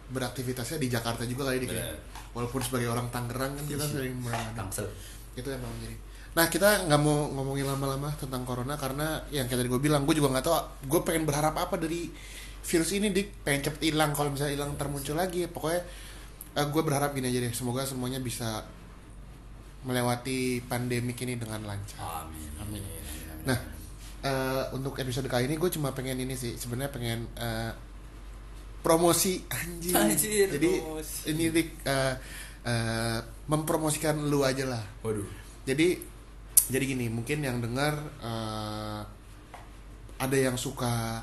[0.07, 1.97] beraktivitasnya di Jakarta juga kali di Benar.
[2.31, 4.85] walaupun sebagai orang Tangerang kan kita sering mengalami tangsel.
[5.33, 5.95] Itu emang jadi.
[6.33, 10.13] Nah kita nggak mau ngomongin lama-lama tentang corona karena yang kayak tadi gue bilang gue
[10.13, 10.55] juga nggak tahu
[10.87, 12.09] gue pengen berharap apa dari
[12.63, 13.41] virus ini dik.
[13.41, 15.45] Pengen cepet hilang kalau misalnya hilang termuncul lagi.
[15.45, 15.81] Pokoknya
[16.53, 18.61] gue berharap gini aja deh semoga semuanya bisa
[19.83, 22.83] melewati pandemik ini dengan lancar amin Amin.
[23.43, 23.59] Nah.
[24.23, 27.75] Eh, untuk episode kali ini gue cuma pengen ini sih sebenarnya pengen eh,
[28.79, 31.27] promosi anjing Anjir, jadi promosi.
[31.27, 32.15] ini dik eh,
[32.63, 33.19] eh,
[33.51, 35.27] mempromosikan lu aja lah waduh
[35.67, 35.99] jadi
[36.71, 39.01] jadi gini mungkin yang dengar eh,
[40.23, 41.19] ada yang suka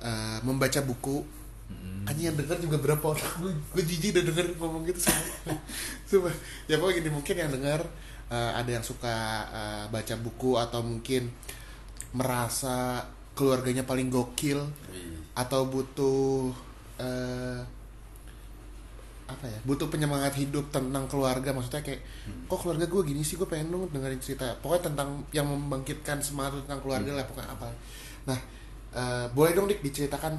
[0.00, 1.20] eh, membaca buku
[1.70, 2.10] Mm.
[2.10, 3.32] Anjing yang denger juga berapa orang.
[3.38, 5.54] Gue, gue jijik udah denger ngomong gitu semua.
[6.10, 6.34] Sumpah.
[6.66, 7.80] ya pokoknya gini mungkin yang denger
[8.34, 9.16] eh, ada yang suka
[9.54, 11.30] eh, baca buku atau mungkin
[12.10, 13.06] merasa
[13.38, 14.58] keluarganya paling gokil
[14.90, 15.22] Wih.
[15.38, 16.50] atau butuh
[16.98, 17.62] eh,
[19.30, 21.54] apa ya butuh penyemangat hidup tentang keluarga.
[21.54, 22.02] Maksudnya kayak
[22.50, 23.38] kok keluarga gue gini sih?
[23.38, 24.50] Gue pengen dong dengerin cerita.
[24.58, 27.68] Pokoknya tentang yang membangkitkan semangat tentang keluarga lah pokoknya apa.
[28.26, 28.38] Nah
[28.98, 30.34] eh, boleh dong dik diceritakan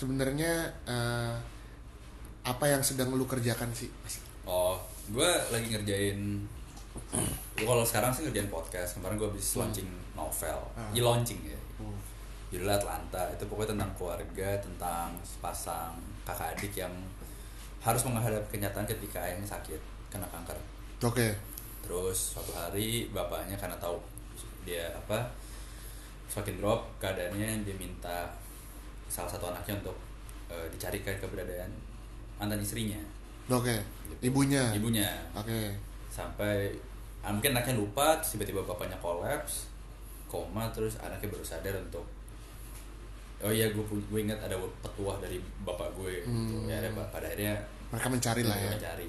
[0.00, 1.34] sebenarnya eh,
[2.40, 3.92] apa yang sedang lu kerjakan sih
[4.48, 4.80] Oh,
[5.12, 6.40] gue lagi ngerjain
[7.54, 8.96] kalau sekarang sih ngerjain podcast.
[8.96, 9.86] Kemarin gue habis launching
[10.16, 10.88] novel, Ah.
[10.90, 11.58] e-launching ya.
[12.50, 13.30] Judulnya Atlanta.
[13.30, 16.90] Itu pokoknya tentang keluarga, tentang sepasang kakak adik yang
[17.78, 20.56] harus menghadapi kenyataan ketika ayahnya sakit kena kanker.
[21.00, 21.28] oke
[21.80, 23.96] Terus suatu hari bapaknya karena tahu
[24.64, 25.16] dia apa
[26.28, 28.28] semakin drop keadaannya dia minta
[29.10, 29.96] salah satu anaknya untuk
[30.46, 31.70] eh, dicarikan keberadaan
[32.38, 32.96] mantan istrinya,
[33.50, 33.74] oke
[34.22, 34.70] ibunya?
[34.72, 35.10] Ibunya.
[35.36, 35.74] Oke.
[36.08, 36.72] Sampai
[37.20, 39.68] ah, mungkin anaknya lupa terus tiba-tiba bapaknya kolaps
[40.30, 42.06] koma terus anaknya baru sadar untuk
[43.42, 46.28] oh iya gue gue ingat ada petuah dari bapak gue gitu.
[46.28, 46.68] Hmm.
[46.70, 47.56] ya ada pada akhirnya
[47.90, 48.68] mereka mencari lah ya.
[48.70, 49.08] mereka cari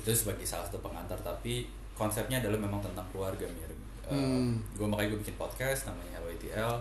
[0.00, 3.70] itu sebagai salah satu pengantar tapi konsepnya adalah memang tentang keluarga mir
[4.10, 4.58] Hmm.
[4.74, 6.74] gue makanya gue bikin podcast namanya Hello ETL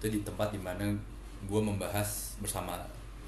[0.00, 0.88] itu di tempat di mana
[1.42, 2.76] gue membahas bersama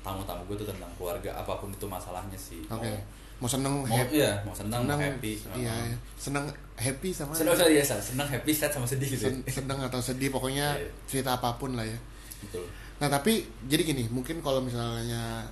[0.00, 2.60] tamu-tamu gue tuh tentang keluarga apa pun itu masalahnya sih.
[2.66, 2.90] Oke.
[2.90, 2.98] Mau,
[3.38, 4.14] mau seneng mau happy.
[4.16, 5.32] iya mau senang mau happy.
[5.56, 5.96] iya iya.
[6.14, 9.98] seneng happy sama senang sorry ya senang happy sad sama sedih gitu sen- seneng atau
[9.98, 10.90] sedih pokoknya Iya.
[11.06, 11.98] cerita apa pun lah ya.
[12.40, 12.62] Betul.
[12.98, 15.42] Nah tapi jadi gini mungkin kalau misalnya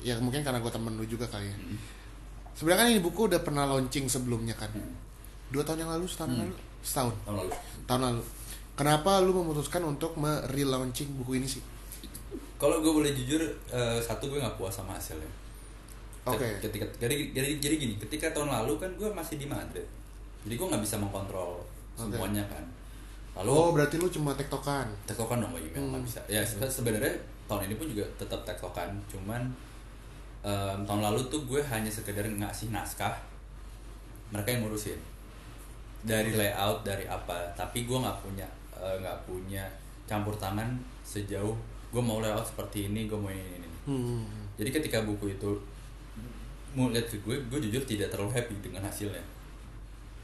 [0.00, 1.56] ya mungkin karena gue temen lu juga kali ya.
[1.56, 1.78] Hmm.
[2.52, 4.70] sebenarnya kan ini buku udah pernah launching sebelumnya kan?
[4.70, 4.94] Hmm.
[5.48, 6.40] dua tahun yang lalu setahun Hmm.
[6.42, 6.54] lalu?
[6.80, 7.14] Setahun.
[7.20, 7.50] Tahun lalu.
[7.84, 8.22] Tahun lalu
[8.80, 11.60] kenapa lu memutuskan untuk me-relaunching buku ini sih?
[12.56, 15.28] Kalau gue boleh jujur eh, satu gue nggak puas sama hasilnya.
[16.22, 16.44] Oke.
[16.60, 19.80] ketika jadi, jadi jadi gini ketika tahun lalu kan gue masih di Madrid
[20.44, 21.56] jadi gue nggak bisa mengkontrol
[21.96, 22.12] Oke.
[22.12, 22.60] semuanya kan.
[23.36, 24.84] Lalu oh berarti lu cuma tektokan?
[25.04, 26.04] tektokan dong email nggak Hmm.
[26.04, 26.20] bisa.
[26.28, 27.12] Ya sebe- sebenarnya
[27.44, 29.40] tahun ini pun juga tetap tektokan cuman
[30.40, 33.16] em, tahun lalu tuh gue hanya sekedar ngasih naskah
[34.28, 35.00] mereka yang ngurusin.
[36.00, 38.44] Dari layout dari apa tapi gue nggak punya
[38.80, 39.64] eh, nggak punya
[40.08, 40.74] campur tangan
[41.06, 41.54] sejauh
[41.90, 43.68] gue mau layout seperti ini gue mau ini ini, ini.
[43.86, 44.22] hmm.
[44.58, 45.50] jadi ketika buku itu
[46.74, 49.22] mau lihat ke gue gue jujur tidak terlalu happy dengan hasilnya.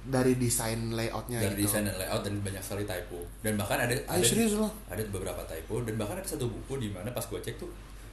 [0.06, 1.66] Dari desain layoutnya dari gitu.
[1.66, 3.18] desain dan layout dan banyak sekali typo.
[3.42, 6.78] Dan bahkan ada Ayo ada serius lo ada beberapa typo dan bahkan ada satu buku
[6.78, 7.70] di mana pas gue cek tuh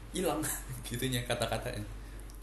[0.10, 0.42] hilang
[0.88, 1.86] gitunya kata-katanya.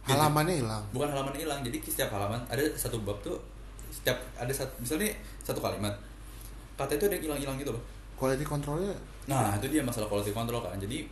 [0.06, 0.82] Dan halamannya hilang?
[0.94, 3.42] Bukan halaman hilang jadi setiap halaman ada satu bab tuh
[3.90, 5.10] setiap ada satu misalnya
[5.42, 5.90] satu kalimat
[6.80, 7.82] kata itu ada yang hilang-hilang gitu loh.
[8.16, 8.96] Quality controlnya?
[9.28, 11.04] Nah itu dia masalah quality control kan jadi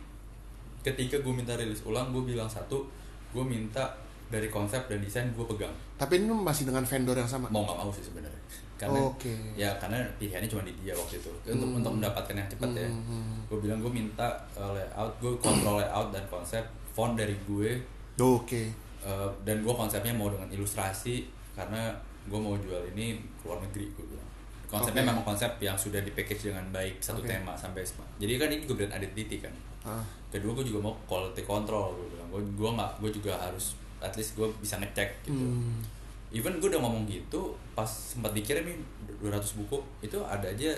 [0.81, 2.81] ketika gue minta rilis ulang gue bilang satu
[3.29, 3.85] gue minta
[4.29, 5.73] dari konsep dan desain gue pegang.
[5.97, 7.49] Tapi ini masih dengan vendor yang sama?
[7.49, 8.41] Mau nggak mau sih sebenarnya.
[8.79, 9.33] Karena Oke.
[9.59, 11.31] ya karena pilihannya cuma di dia waktu itu.
[11.49, 11.79] Untuk Hmm.
[11.81, 12.87] untuk mendapatkan yang cepat ya.
[12.87, 13.37] Hmm, hmm.
[13.49, 17.81] gue bilang gue minta uh, layout gue kontrol layout dan konsep font dari gue.
[18.21, 18.69] Oke.
[19.01, 21.25] Uh, dan gue konsepnya mau dengan ilustrasi
[21.57, 21.91] karena
[22.29, 24.28] gue mau jual ini ke luar negeri gue bilang
[24.69, 25.09] konsepnya Oke.
[25.09, 27.27] memang konsep yang sudah di package dengan baik satu Oke.
[27.27, 30.05] tema sampai semua jadi kan ini gue brand identity kan ah.
[30.29, 34.13] kedua gue juga mau quality control gue bilang gue gue nggak gue juga harus at
[34.13, 35.81] least gue bisa ngecek gitu Hmm.
[36.29, 37.41] even gue udah ngomong gitu
[37.73, 38.77] pas sempat dikirim nih
[39.19, 40.69] 200 buku itu ada aja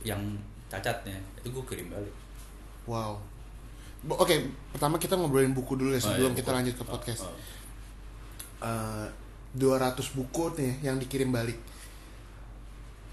[0.00, 0.22] yang
[0.66, 2.14] cacatnya itu gue kirim balik
[2.86, 3.18] wow
[4.08, 4.32] oke
[4.70, 6.56] pertama kita ngobrolin buku dulu ya Oh, sebelum iya, kita buku.
[6.56, 7.34] lanjut ke Oh, podcast oh.
[8.60, 9.06] Eh,
[9.52, 11.58] 200 buku nih yang dikirim balik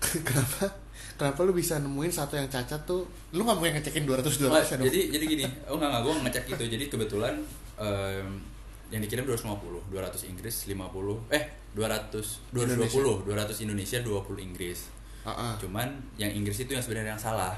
[0.27, 0.65] kenapa?
[1.17, 3.01] Kenapa lu bisa nemuin satu yang cacat tuh?
[3.33, 4.85] Lu nggak mungkin ngecekin 200 200 Wah, ya dong?
[4.85, 5.43] jadi jadi gini.
[5.65, 6.63] Oh nggak nggak gue ngecek gitu.
[6.77, 7.33] Jadi kebetulan
[7.81, 8.27] em,
[8.93, 11.43] yang dikirim 250 200 Inggris 50 eh
[11.73, 13.97] 200 220 200 Indonesia.
[14.05, 14.79] 20 Inggris.
[15.27, 15.53] Ah, ah.
[15.59, 17.57] cuman yang Inggris itu yang sebenarnya yang salah.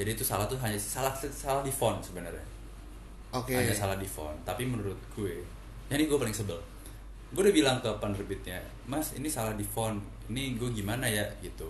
[0.00, 2.42] Jadi itu salah tuh hanya salah salah di font sebenarnya.
[3.36, 3.52] Oke.
[3.52, 4.34] Hanya salah di font.
[4.48, 5.44] Tapi menurut gue
[5.90, 6.56] ini gue paling sebel
[7.30, 8.58] gue udah bilang ke penerbitnya
[8.90, 10.02] mas ini salah di font.
[10.26, 11.22] Ini gue gimana ya?
[11.38, 11.66] Gitu.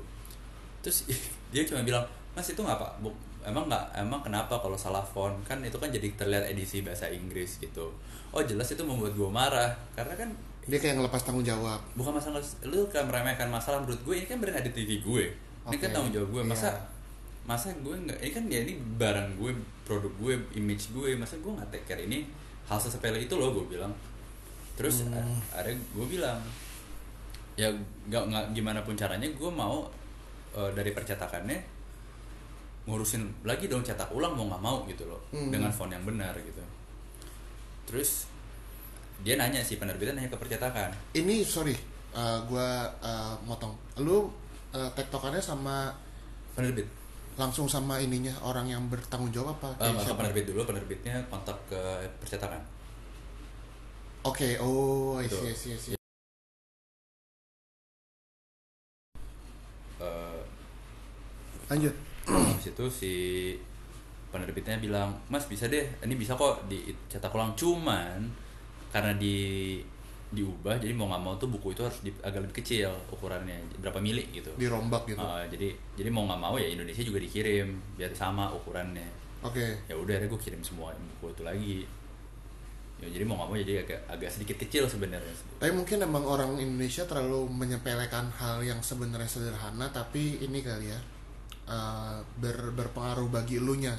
[0.81, 1.05] Terus
[1.53, 2.93] dia cuma bilang mas itu nggak pak?
[3.45, 5.37] Emang nggak emang kenapa kalau salah font?
[5.45, 7.93] Kan itu kan jadi terlihat edisi bahasa Inggris gitu.
[8.33, 10.31] Oh jelas itu membuat gue marah karena kan
[10.65, 11.81] dia kayak ngelepas tanggung jawab.
[11.97, 15.25] Bukan masalah lu kan meremehkan masalah menurut gue ini kan brand identity gue.
[15.69, 16.81] Ini kan tanggung jawab gue masa iya.
[17.45, 19.53] masa gue nggak ini kan ya ini barang gue
[19.85, 22.25] produk gue image gue masa gue nggak take care ini?
[22.69, 23.91] Hal sesepele itu loh gue bilang
[24.81, 25.37] terus Hmm.
[25.53, 26.41] ada gue bilang
[27.55, 27.69] ya
[28.09, 29.85] nggak nggak gimana pun caranya gue mau
[30.57, 31.61] eh, dari percetakannya
[32.89, 35.53] ngurusin lagi dong cetak ulang mau nggak mau gitu loh Hmm.
[35.53, 36.65] dengan font yang benar gitu.
[37.85, 38.25] Terus
[39.21, 40.89] dia nanya sih penerbitan nanya ke percetakan.
[41.13, 41.77] Ini sorry
[42.11, 43.77] eh, gua eh, motong.
[44.01, 44.33] Lu
[44.73, 45.93] uh, tektokannya sama
[46.57, 46.87] penerbit.
[47.39, 49.73] langsung sama ininya orang yang bertanggung jawab apa?
[49.81, 51.81] Uh, kayak ke penerbit dulu penerbitnya kontak ke
[52.21, 52.61] percetakan
[54.21, 55.97] Oke, oh, I see, I see, I see.
[60.01, 60.41] Eh,
[61.73, 61.95] Lanjut.
[62.29, 63.15] habis itu si
[64.29, 68.29] penerbitnya bilang mas bisa deh ini bisa kok dicetak ulang cuman
[68.93, 69.81] karena di
[70.31, 73.99] diubah jadi mau nggak mau tuh buku itu harus di, agak lebih kecil ukurannya berapa
[73.99, 75.19] mili gitu Dirombak gitu.
[75.19, 77.67] Uh, jadi jadi mau nggak mau ya Indonesia juga dikirim
[77.99, 79.11] biar sama ukurannya
[79.43, 79.89] Oke.
[79.91, 81.77] ya udah akhirnya gue kirim semua buku itu lagi
[83.01, 86.61] ya jadi mau nggak mau jadi agak agak sedikit kecil sebenarnya Tapi mungkin emang orang
[86.61, 91.01] Indonesia terlalu menyepelekan hal yang sebenarnya sederhana, tapi ini kali ya
[91.67, 93.97] eh, ber- berpengaruh bagi elunya.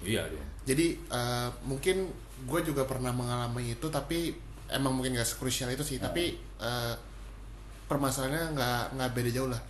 [0.00, 2.08] iya dia Jadi eh, mungkin
[2.46, 4.32] gue juga pernah mengalami itu, tapi
[4.70, 5.98] emang mungkin gak sekrusial itu sih.
[5.98, 6.24] Tapi
[6.60, 6.94] eh,
[7.84, 9.60] permasalahannya nggak nggak beda jauh lah.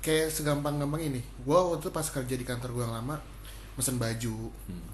[0.00, 1.20] Kayak segampang-gampang ini.
[1.42, 3.16] Gue waktu itu pas kerja di kantor gue yang lama,
[3.74, 4.86] mesen baju, Hmm.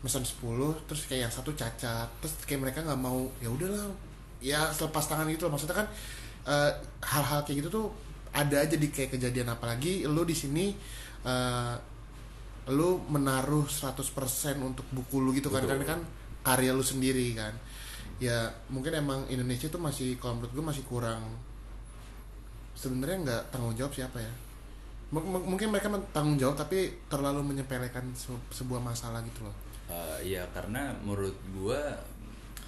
[0.00, 0.40] Mesen 10
[0.88, 3.84] terus kayak yang satu cacat terus kayak mereka nggak mau ya udahlah
[4.40, 5.52] ya selepas tangan gitu loh.
[5.52, 5.86] Maksudnya kan
[6.48, 6.72] eh,
[7.04, 7.86] hal-hal kayak gitu tuh
[8.32, 9.52] ada aja di kayak kejadian.
[9.52, 10.72] Apalagi lu di sini
[11.22, 11.74] eh,
[12.72, 14.00] lu menaruh 100%
[14.60, 15.60] untuk buku lu gitu kan.
[15.60, 15.70] Betul.
[15.76, 16.00] karena kan
[16.40, 17.52] karya lu sendiri kan.
[18.16, 21.20] Ya mungkin emang Indonesia tuh masih kalau menurut gue masih kurang
[22.72, 24.32] sebenarnya nggak tanggung jawab siapa ya.
[25.10, 29.52] M- m- mungkin mereka tanggung jawab tapi terlalu menyepelekan se- sebuah masalah gitu loh
[29.90, 31.82] Uh, iya karena menurut gua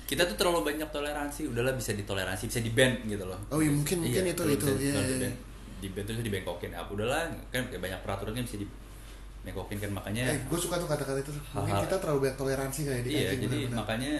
[0.05, 2.75] kita tuh terlalu banyak toleransi udahlah bisa ditoleransi bisa di
[3.09, 5.33] gitu loh Oh iya, mungkin- mungkin itu- itu, iya, iya, di-ban.
[5.79, 10.39] di ban terus dibengkokin apa udahlah kan banyak peraturan kan bisa dibengkokin kan makanya Eh,
[10.43, 11.31] gue suka tuh kata-kata itu.
[11.31, 13.79] Mungkin Hal-hal- kita terlalu banyak toleransi kayak di iya kancing, jadi benar-benar.
[13.79, 14.13] makanya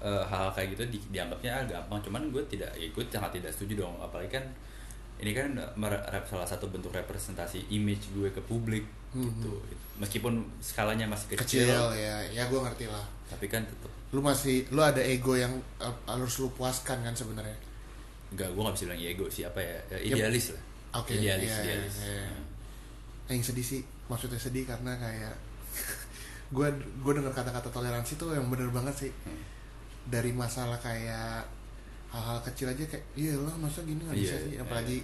[0.00, 3.80] uh, hal-hal kayak gitu di- dianggapnya ah, gampang cuman gue tidak ikut sangat tidak setuju
[3.80, 4.44] dong apalagi kan
[5.16, 5.52] ini kan
[6.26, 9.52] salah satu bentuk representasi image gue ke publik gitu
[9.96, 13.04] meskipun skalanya masih kecil, kecil ya, ya gue ngerti lah.
[13.26, 17.54] tapi kan tetap Lu masih, lu ada ego yang eh, harus lu puaskan kan sebenarnya.
[18.34, 20.06] Enggak, gue gak bisa bilang ego sih apa ya, ya Yep.
[20.18, 20.62] idealis lah.
[20.98, 21.94] Oke, idealis, iya, idealis.
[21.94, 22.10] iya.
[22.26, 22.42] Nah.
[23.30, 25.34] Eh, Yang sedih sih, maksudnya sedih karena kayak
[26.58, 29.12] gue gue dengar kata-kata toleransi tuh yang bener banget sih.
[29.22, 29.38] Hmm.
[30.10, 31.46] Dari masalah kayak
[32.10, 34.66] hal-hal kecil aja kayak iya lah masa gini nggak bisa Iya, sih iya.
[34.66, 34.98] apalagi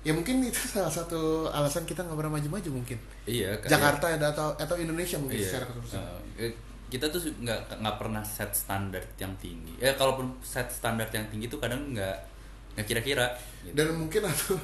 [0.00, 4.16] ya mungkin itu salah satu alasan kita nggak pernah maju-maju mungkin Iya, kayak- Jakarta ya,
[4.18, 5.46] atau atau Indonesia mungkin Iya.
[5.46, 6.52] secara keseluruhan Eh,
[6.88, 9.76] kita tuh nggak nggak pernah set standar yang tinggi.
[9.78, 12.16] Ya kalaupun set standar yang tinggi tuh kadang nggak
[12.74, 13.28] nggak kira-kira.
[13.60, 13.76] gitu.
[13.76, 14.56] dan mungkin atau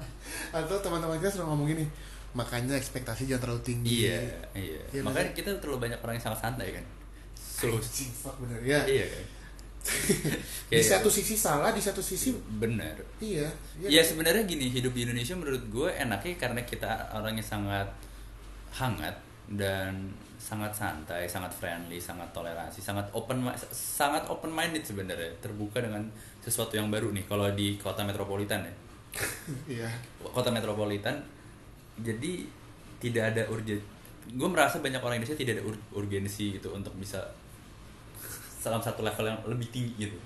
[0.62, 1.84] atau teman-teman kita sering ngomong gini
[2.32, 4.20] makanya ekspektasi jangan terlalu tinggi Iya,
[4.54, 4.80] iya.
[4.88, 6.84] Iya, Makanya kita terlalu banyak orang yang sangat santai kan.
[7.36, 7.68] So,
[8.16, 9.24] fuck bener ya iya kan.
[10.72, 12.94] di satu sisi salah di satu sisi benar.
[13.18, 13.50] iya
[13.90, 17.88] Ya sebenarnya gini hidup di Indonesia menurut gue enaknya karena kita orangnya sangat
[18.72, 19.12] hangat
[19.52, 19.92] dan
[20.38, 26.02] sangat santai, sangat friendly, sangat toleransi, sangat open sangat open minded sebenarnya, terbuka dengan
[26.42, 28.74] sesuatu yang baru nih kalau di kota metropolitan ya.
[29.78, 29.90] iya
[30.24, 31.20] Kota metropolitan
[32.00, 32.48] jadi
[33.02, 33.76] tidak ada urgen
[34.32, 37.20] gue merasa banyak orang Indonesia tidak ada ur- urgensi gitu untuk bisa
[38.62, 40.18] dalam satu level yang lebih tinggi gitu.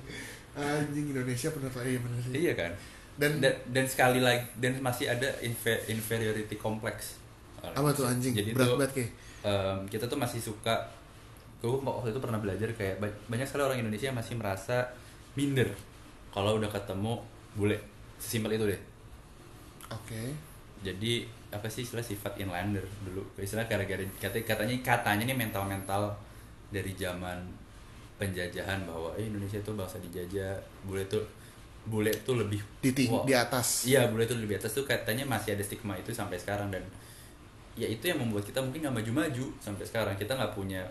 [0.57, 2.33] anjing Indonesia bener lah iya bener sih.
[2.33, 2.73] Iya kan?
[3.17, 7.17] Dan, dan dan sekali lagi dan masih ada infe- inferiority complex.
[7.61, 8.33] Apa tuh anjing?
[8.33, 9.11] Jadi berat banget kayak
[9.45, 10.89] em, kita tuh masih suka
[11.57, 14.85] gue waktu itu pernah belajar kayak ba- banyak sekali orang Indonesia yang masih merasa
[15.35, 15.69] minder
[16.33, 17.21] kalau udah ketemu
[17.57, 17.77] bule.
[18.17, 18.81] Sesimpel itu deh.
[19.93, 20.33] Oke.
[20.81, 23.25] Jadi apa sih istilah sifat inlander dulu?
[23.37, 26.13] Istilah gara-gara kata- katanya katanya nih mental mental
[26.69, 27.41] dari zaman
[28.17, 30.57] penjajahan bahwa eh, Indonesia tuh bangsa dijajah.
[30.85, 31.25] Bule tuh
[31.87, 33.87] bule tuh lebih di wah, di atas.
[33.87, 36.83] Iya bule tuh lebih atas tuh katanya masih ada stigma itu sampai sekarang dan
[37.79, 40.15] ya itu yang membuat kita mungkin nggak maju-maju sampai sekarang.
[40.19, 40.83] Kita nggak punya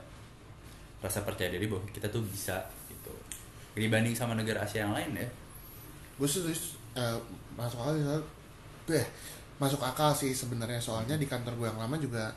[1.04, 3.14] rasa percaya diri bahwa kita tuh bisa gitu.
[3.76, 5.28] Dibanding sama negara Asia yang lain ya.
[6.16, 6.42] Gue sih
[6.96, 7.18] eh,
[7.60, 8.30] masuk akal sih soal-
[8.96, 9.06] eh,
[9.60, 10.80] masuk akal sih sebenarnya.
[10.80, 12.32] Soalnya di kantor gue yang lama juga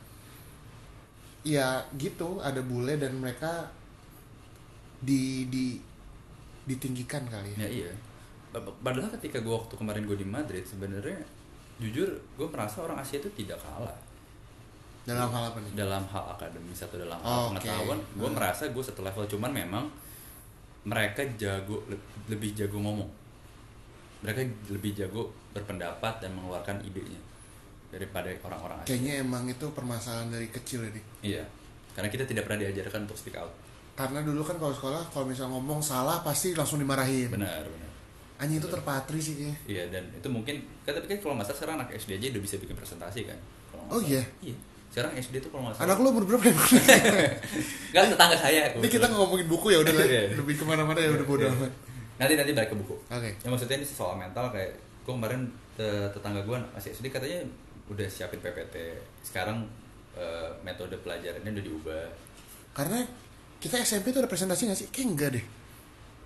[1.46, 3.70] ya gitu ada bule dan mereka
[5.00, 5.78] di di
[6.64, 7.64] ditinggikan kali ya.
[7.64, 7.92] ya iya
[8.48, 11.20] Pa- padahal ketika gue waktu kemarin gue di Madrid sebenarnya
[11.78, 13.94] jujur gue merasa orang Asia itu tidak kalah
[15.04, 17.48] dalam hal apa nih dalam hal akademis atau dalam hal Oke.
[17.56, 18.34] pengetahuan gue Hmm.
[18.34, 19.84] merasa gue satu level cuman memang
[20.84, 23.08] mereka jago le- lebih jago ngomong
[24.18, 27.20] mereka lebih jago berpendapat dan mengeluarkan idenya
[27.88, 31.04] daripada orang-orang Asia kayaknya emang itu permasalahan dari kecil ya Dik.
[31.22, 31.44] iya
[31.94, 33.52] karena kita tidak pernah diajarkan untuk speak out
[33.98, 37.90] karena dulu kan kalau sekolah kalau misalnya ngomong salah pasti langsung dimarahin benar benar
[38.38, 41.74] anjing itu terpatri sih kayaknya iya dan itu mungkin kan tapi kan kalau masa sekarang
[41.76, 43.34] anak SD aja udah bisa bikin presentasi kan
[43.68, 44.22] nggak Oh iya?
[44.40, 44.54] iya
[44.88, 46.70] sekarang SD tuh kalau nggak salah anak lu umur berapa emang?
[47.90, 48.60] Enggak tetangga saya.
[48.72, 50.22] ini kita ngomongin buku ya udah lah Iya.
[50.34, 51.52] lebih ke mana-mana ya udah bodo Iya.
[51.52, 51.72] amat
[52.16, 52.94] Nanti nanti balik ke buku.
[53.04, 57.38] oke Ya maksudnya ini soal mental kayak gue kemarin te- tetangga gue masih SD katanya
[57.86, 58.74] udah siapin PPT.
[59.22, 59.64] Sekarang
[60.14, 62.06] eh, metode pelajarannya udah diubah.
[62.72, 63.02] karena
[63.58, 64.88] kita SMP tuh ada presentasi gak sih?
[64.88, 65.44] kayak enggak deh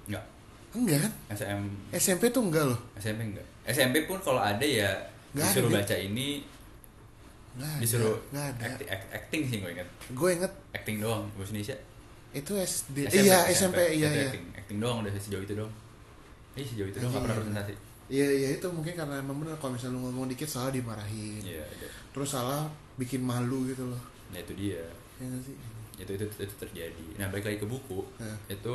[0.04, 0.24] Enggak.
[0.72, 1.12] enggak kan?
[1.30, 1.60] SM
[1.92, 3.46] SMP tuh enggak loh SMP enggak.
[3.64, 4.90] SMP pun kalau ada ya
[5.30, 5.76] Nggak ada, disuruh Dik.
[5.78, 6.28] baca ini
[7.52, 8.64] Nggak ada, disuruh nggak ada.
[8.66, 9.88] acting, act- acting sih gue ingat.
[10.10, 11.76] gue inget Acting doang bahasa Indonesia.
[12.32, 15.72] itu SD iya SMP iya Itu iya Acting, acting doang udah sejauh itu doang.
[16.52, 17.42] Iya sejauh itu doang nggak pernah iya.
[17.42, 17.72] presentasi.
[18.08, 21.60] iya iya itu mungkin karena emang bener kalau misalnya lu ngomong dikit salah dimarahin Iya,
[21.62, 21.86] ada.
[22.10, 24.84] terus salah bikin malu gitu loh Nah itu dia.
[25.14, 25.56] ya sih
[26.02, 28.36] itu itu itu terjadi nah balik lagi ke buku Hah.
[28.50, 28.74] itu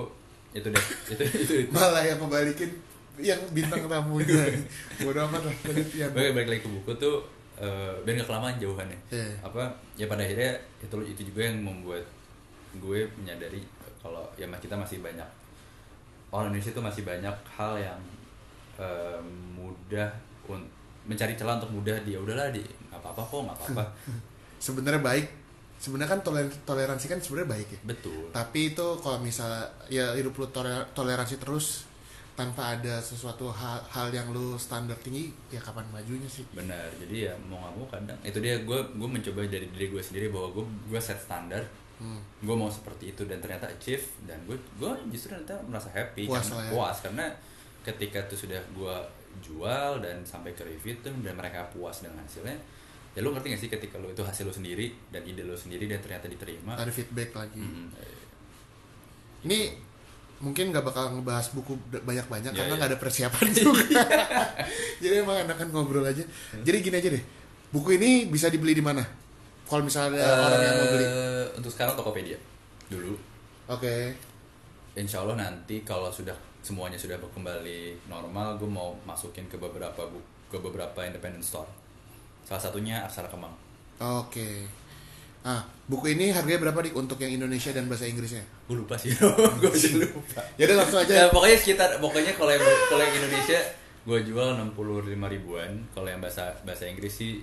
[0.55, 1.71] itu deh itu itu, itu.
[1.75, 2.71] malah yang kebalikin
[3.17, 4.45] yang bintang tamunya
[5.05, 7.17] bodo amat lah penelitian balik, balik lagi ke buku tuh
[7.59, 9.29] eh, biar nggak kelamaan jauhannya Iya.
[9.43, 9.63] apa
[9.99, 12.05] ya pada akhirnya itu itu juga yang membuat
[12.77, 13.61] gue menyadari
[13.99, 15.25] kalau ya kita masih banyak
[16.29, 17.99] orang Indonesia itu masih banyak hal yang
[18.77, 19.19] eh,
[19.57, 20.07] mudah
[21.07, 22.59] mencari celah untuk mudah dia udahlah di
[22.91, 23.83] nggak apa-apa kok nggak apa-apa
[24.65, 25.25] sebenarnya baik
[25.77, 27.79] sebenarnya kan toler- toleransi kan sebenarnya baik ya.
[27.85, 28.29] Betul.
[28.29, 31.85] Tapi itu kalau misalnya ya hidup lu toler- toleransi terus
[32.33, 36.45] tanpa ada sesuatu hal, hal yang lu standar tinggi ya kapan majunya sih?
[36.51, 36.85] Benar.
[36.97, 40.29] Jadi ya mau nggak mau kadang itu dia gue gue mencoba dari diri gue sendiri
[40.29, 41.61] bahwa gue gue set standar.
[41.97, 42.21] Hmm.
[42.45, 46.45] gue mau seperti itu dan ternyata achieve dan gue gue justru ternyata merasa happy Puas
[46.45, 46.69] karena ya.
[46.69, 46.97] puas.
[47.01, 47.25] Karena
[47.81, 48.95] ketika itu sudah gue
[49.41, 52.53] jual dan sampai ke review tuh dan mereka puas dengan hasilnya
[53.17, 55.89] ya lu ngerti gak sih ketika lu itu hasil lu sendiri dan ide lu sendiri
[55.89, 56.77] dan ternyata diterima?
[56.77, 57.57] Ada feedback lagi.
[57.57, 57.89] Mm,
[59.49, 59.73] ini
[60.37, 64.05] mungkin nggak bakal ngebahas buku banyak-banyak Ya, karena nggak ada persiapan juga.
[65.01, 66.21] Jadi emang enakan ngobrol aja.
[66.61, 67.23] Jadi gini aja deh.
[67.73, 69.01] Buku ini bisa dibeli di mana?
[69.65, 71.05] Kalau misalnya ada orang yang mau beli.
[71.09, 72.37] Eh, untuk sekarang Tokopedia.
[72.87, 73.17] Dulu.
[73.67, 74.13] Oke.
[74.93, 80.21] Insya Allah nanti kalau sudah semuanya sudah kembali normal, gue mau masukin ke beberapa bu
[80.47, 81.67] ke beberapa independent store.
[82.47, 83.51] Salah satunya Aksara Kemang.
[83.97, 84.49] oke
[85.43, 89.15] ah buku ini harganya berapa nih untuk yang Indonesia dan bahasa Inggrisnya Gue lupa sih,
[89.59, 90.41] gue udah lupa.
[90.55, 93.59] ya udah langsung aja Ya, pokoknya sekitar, pokoknya kalau yang kalau yang Indonesia
[94.03, 94.75] gue jual 65
[95.19, 97.39] ribuan, kalau yang bahasa bahasa Inggris sih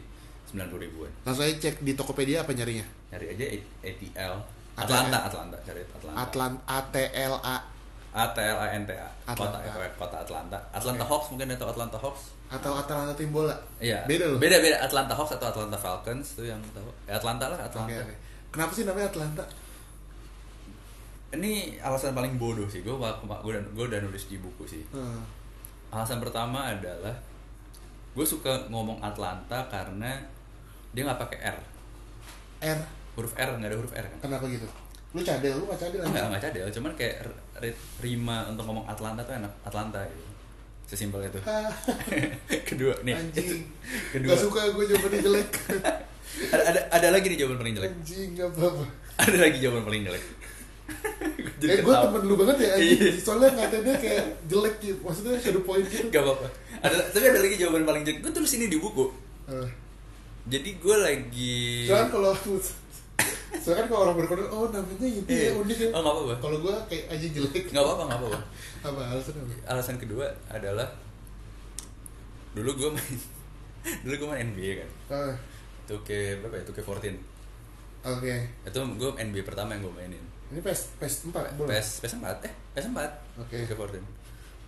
[0.47, 1.09] 90 ribuan.
[1.25, 3.45] langsung aja cek di Tokopedia apa nyarinya Cari aja
[3.81, 4.35] ATL
[4.75, 6.17] Atlanta, Atlanta, cari Atlanta.
[6.19, 7.57] Atlant A T L A
[8.15, 9.09] A T L A N T A.
[9.27, 9.91] Kota Atlanta.
[9.99, 10.59] kota Atlanta.
[10.71, 12.31] Atlanta Hawks mungkin atau Atlanta Hawks.
[12.47, 13.51] atau Atalanta tim bola
[13.83, 14.07] Iya.
[14.07, 16.87] beda loh Beda beda Atlanta Hawks atau Atlanta Falcons tuh yang tahu.
[17.05, 17.91] Ya, Atlanta lah Atlanta.
[17.91, 18.15] Oke, oke.
[18.49, 19.45] kenapa sih namanya Atlanta
[21.35, 22.81] Ini alasan paling bodoh sih.
[22.81, 23.11] Gue gue
[23.51, 24.87] udah gue udah nulis di buku sih.
[24.95, 25.19] Hmm.
[25.91, 27.11] Alasan pertama adalah
[28.15, 30.15] gue suka ngomong Atlanta karena
[30.95, 31.59] dia nggak pakai R.
[32.63, 32.79] R
[33.15, 34.19] Huruf R nggak ada huruf R kan?
[34.23, 34.67] kenapa gitu
[35.15, 37.17] lu cadel lu nggak cadel Enggak, enggak cadel, cuman kayak
[37.99, 40.27] rima untuk ngomong Atlanta tuh enak, Atlanta gitu.
[40.85, 41.41] Sesimpel itu.
[41.45, 41.71] Ah,
[42.69, 43.15] Kedua nih.
[43.15, 43.63] anjing
[44.13, 44.31] Kedua.
[44.31, 45.51] Gak suka gue jawabannya jelek
[46.53, 47.91] Ada, ada ada lagi nih jawaban paling jelek.
[47.95, 48.85] anjing gak apa-apa
[49.17, 50.25] Ada lagi jawaban paling jelek.
[51.65, 52.99] eh gue temen lu banget ya anjing.
[53.01, 53.11] Iya.
[53.17, 56.47] soalnya katanya kayak jelek gitu maksudnya shadow point gitu Gak apa-apa.
[56.83, 58.19] Ada, tapi ada lagi jawaban paling jelek.
[58.21, 59.07] Gue tulis ini di buku.
[59.47, 59.69] Eh,
[60.45, 61.89] Jadi gue lagi.
[61.89, 62.33] soalnya kalau
[63.65, 65.51] soalnya kan kalau orang berkode oh namanya itu ya Iya.
[65.57, 66.35] unik ya Oh nggak apa-apa.
[66.39, 68.39] kalau gue kayak aja jelek Nggak apa-apa, nggak apa-apa.
[68.85, 70.87] apa alasan apa Alasan kedua adalah
[72.53, 73.17] dulu gue main
[74.05, 74.89] dulu gue main NBA kan.
[75.11, 75.33] Ah,
[75.83, 76.63] Itu ke berapa ya?
[76.63, 77.11] Itu ke 14.
[78.05, 80.23] oke Itu gue NBA pertama yang gue mainin.
[80.47, 83.57] ini pes pes empat boleh PS PS 4 eh PS 4 Oke.
[83.65, 83.97] ke 14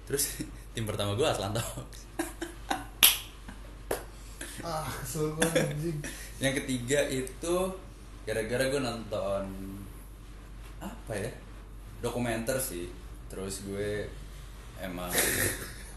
[0.04, 0.22] terus
[0.72, 2.00] tim pertama gue Atlanta Hawks
[4.64, 5.96] ah anjing
[6.38, 7.54] yang ketiga itu
[8.26, 9.42] gara-gara gue nonton
[10.82, 11.30] apa ya?
[12.02, 12.90] Dokumenter sih.
[13.30, 14.10] Terus gue
[14.82, 15.08] emang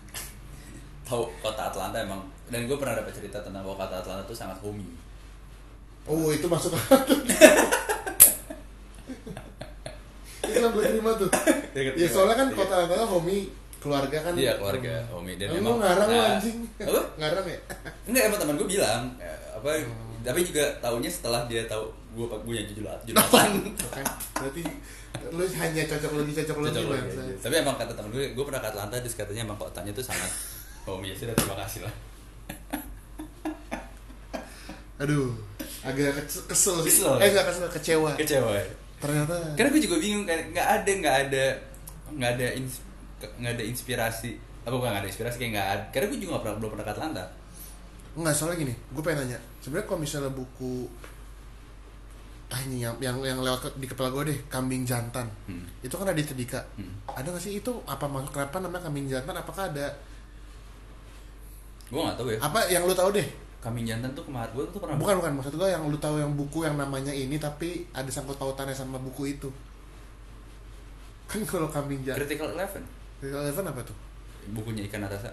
[1.10, 2.22] tahu kota Atlanta emang
[2.54, 4.86] dan gue pernah dapat cerita tentang bahwa kota Atlanta tuh sangat homey.
[6.06, 6.74] Oh itu masuk
[10.50, 11.30] itu yang gue terima tuh.
[11.74, 13.50] Ya soalnya kan kota Atlanta homie
[13.80, 15.38] keluarga kan iya keluarga homey.
[15.42, 16.62] Dan Emang ngarang nah, anjing.
[17.18, 17.60] ngarang ya?
[18.06, 19.70] Enggak emang teman gue bilang ya, apa
[20.20, 23.50] tapi juga tahunya setelah dia tahu gue punya judul judulatan
[23.94, 24.06] kan
[24.36, 24.62] berarti
[25.30, 27.34] lu hanya cocok lagi cocok lagi aja.
[27.44, 30.32] tapi emang kata temen gue gue pernah ke Atlanta terus katanya emang kotanya tuh sangat
[30.88, 31.94] homey sih terima kasih lah.
[35.00, 35.32] Aduh
[35.80, 37.00] agak kesel, sih.
[37.00, 37.16] Kesel.
[37.24, 38.12] eh nggak kesel kecewa.
[38.20, 38.66] Kecewa ya.
[39.00, 41.46] ternyata karena gue juga bingung kan nggak ada nggak ada
[42.20, 42.48] nggak ada
[43.40, 44.36] nggak ada inspirasi
[44.68, 46.86] apa bukan nggak ada inspirasi kayak nggak ada karena gue juga nggak pernah belum pernah
[46.86, 47.24] ke Atlanta
[48.14, 49.40] Enggak, soalnya gini, gue pengen nanya.
[49.60, 50.90] Sebenarnya kalau misalnya buku
[52.50, 55.30] Ah ini yang, yang, yang lewat ke- di kepala gue deh Kambing jantan.
[55.46, 55.62] Hmm.
[55.80, 56.90] Itu kan ada di Tedika Hmm.
[57.06, 57.54] Ada gak sih?
[57.56, 59.38] Itu apa masuk kenapa namanya kambing jantan?
[59.38, 59.86] Apakah ada?
[61.88, 62.38] Gue nggak tahu ya.
[62.40, 63.28] Apa yang lu tahu deh?
[63.60, 65.32] Kambing jantan tuh kemarin gue tuh pernah Bukan bukan.
[65.38, 68.98] Maksud gue yang lu tahu yang buku yang namanya ini Tapi ada sangkut pautannya sama
[68.98, 69.50] buku itu.
[71.26, 72.82] Kan kalau kambing jantan Critical Eleven.
[73.20, 73.98] Critical Eleven apa tuh?
[74.50, 75.30] bukunya ikan Natasa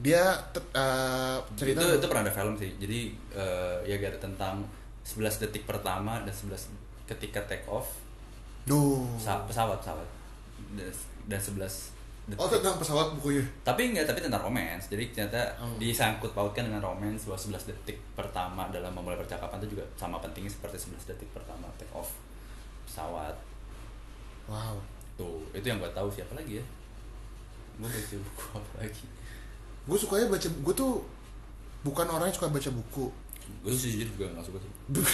[0.00, 0.34] Dia
[0.74, 2.70] eh, cerita itu itu pernah ada film sih.
[2.76, 4.64] Jadi eh, ya gara tentang
[5.04, 6.56] 11 detik pertama dan 11
[7.06, 8.00] ketika take off.
[8.64, 9.04] Duh.
[9.16, 10.08] Sa- pesawat pesawat.
[10.74, 10.88] Dan,
[11.26, 11.60] dan 11
[12.26, 12.40] detik.
[12.40, 14.88] Oh tentang pesawat bukunya tapi enggak tapi tentang romance.
[14.88, 15.76] Jadi ternyata Oh.
[15.76, 20.50] disangkut pautkan dengan romance bahwa 11 detik pertama dalam memulai percakapan itu juga sama pentingnya
[20.50, 22.16] seperti 11 detik pertama take off
[22.84, 23.36] pesawat.
[24.48, 24.76] Wow.
[25.14, 26.64] Tuh itu yang gue tahu siapa lagi ya?
[27.76, 29.04] Gue baca buku apa lagi
[29.84, 30.92] Gue sukanya baca Gue tuh
[31.82, 33.06] Bukan orang yang suka baca buku
[33.60, 34.70] gue sih jujur juga gak suka sih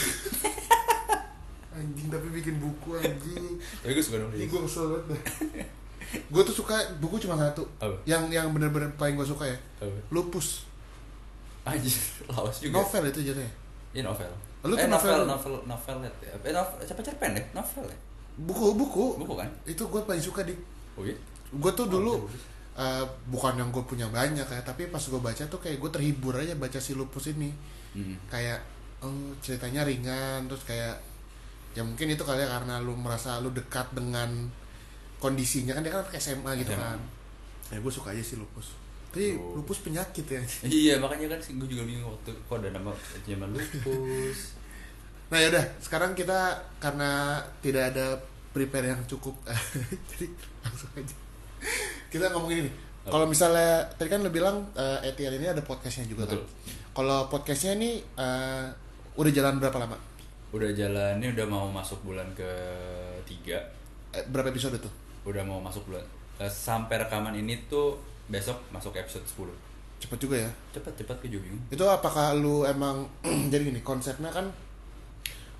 [1.70, 5.18] Anjing tapi bikin buku anjing tapi gue suka nulis gue kesel banget
[6.32, 7.94] Gue tuh suka buku cuma satu Apa?
[8.02, 9.90] Yang yang bener-bener paling gue suka ya Apa?
[10.10, 10.66] Lupus
[11.60, 11.92] Anjir,
[12.30, 12.78] lawas juga.
[12.78, 13.52] Novel itu jadinya
[13.90, 14.30] Iya novel.
[14.62, 16.34] Lu eh tuh novel, novel- novel, novel, ya.
[16.40, 17.42] Eh novel, siapa cerpen ya?
[17.52, 17.98] Novel ya?
[18.40, 19.50] Buku, buku Buku kan?
[19.62, 20.54] Itu gue paling suka di
[20.94, 21.14] Oh iya?
[21.50, 22.30] Gue tuh dulu Oh,
[22.74, 26.34] eh, Bukan yang gue punya banyak ya Tapi pas gue baca tuh kayak gue terhibur
[26.34, 27.50] aja baca si Lupus ini
[27.90, 28.14] Hmm.
[28.26, 28.62] Kayak
[29.00, 30.94] oh, ceritanya ringan Terus kayak
[31.74, 34.46] Ya mungkin itu kali ya karena lu merasa lu dekat dengan
[35.18, 36.78] Kondisinya kan dia kan kayak SMA gitu SMA.
[36.80, 36.98] kan
[37.68, 38.78] Ya gue suka aja sih Lupus
[39.10, 39.58] Tapi Oh.
[39.58, 40.38] Lupus penyakit ya
[40.86, 42.94] Iya makanya kan gue juga bingung waktu kok ada nama
[43.24, 44.38] zaman lupus.
[45.30, 46.34] Nah yaudah, sekarang kita
[46.78, 48.18] karena tidak ada
[48.50, 49.30] prepare yang cukup,
[50.10, 50.26] jadi
[50.58, 51.14] langsung aja.
[52.08, 52.70] Kita ngomongin ini.
[53.00, 56.42] Kalau misalnya tadi kan lo bilang uh, Etienne ini ada podcastnya juga Betul.
[56.42, 56.48] kan.
[56.92, 58.66] Kalau podcastnya ini uh,
[59.16, 59.96] udah jalan berapa lama?
[60.50, 62.50] Udah jalan ini udah mau masuk bulan ke
[63.24, 63.56] tiga.
[64.10, 64.90] Eh, berapa episode tuh?
[65.24, 66.02] Udah mau masuk bulan.
[66.40, 69.52] eh, sampai rekaman ini tuh besok masuk episode 10
[70.00, 70.50] Cepet juga ya.
[70.72, 71.60] Cepet cepet ke bingung.
[71.68, 73.04] Itu apakah lu emang
[73.52, 74.48] jadi gini konsepnya kan?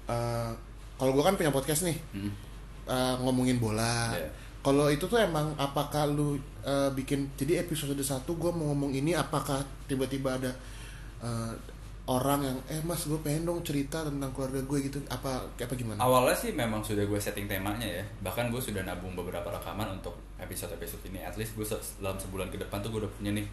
[0.08, 0.50] uh,
[0.96, 2.32] kalau gua kan punya podcast nih Hmm.
[2.88, 4.16] uh, ngomongin bola.
[4.16, 4.28] Iya.
[4.60, 9.16] Kalau itu tuh emang apakah lu uh, bikin jadi episode 1 gue mau ngomong ini
[9.16, 9.56] apakah
[9.88, 10.52] tiba-tiba ada
[11.24, 11.52] uh,
[12.04, 15.96] orang yang eh mas gue pengen dong cerita tentang keluarga gue gitu apa apa gimana?
[16.04, 18.04] Awalnya sih memang sudah gue setting temanya ya.
[18.20, 21.24] Bahkan gue sudah nabung beberapa rekaman untuk episode-episode ini.
[21.24, 23.48] At least gue se- dalam sebulan ke depan tuh gue udah punya nih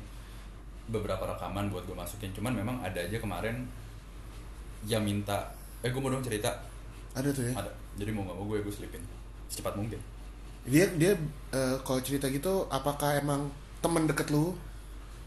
[0.91, 2.35] Beberapa rekaman buat gue masukin.
[2.35, 3.63] Cuman memang ada aja kemarin
[4.83, 5.37] Yang minta
[5.79, 6.51] Eh gue mau dong cerita.
[7.15, 7.53] Ada tuh ya.
[7.55, 7.71] Ada.
[7.95, 8.99] Jadi mau gak mau gue gue selipin.
[9.47, 10.16] Secepat mungkin
[10.67, 11.15] Dia dia
[11.49, 13.47] uh, kalau cerita gitu apakah emang
[13.79, 14.51] temen deket lu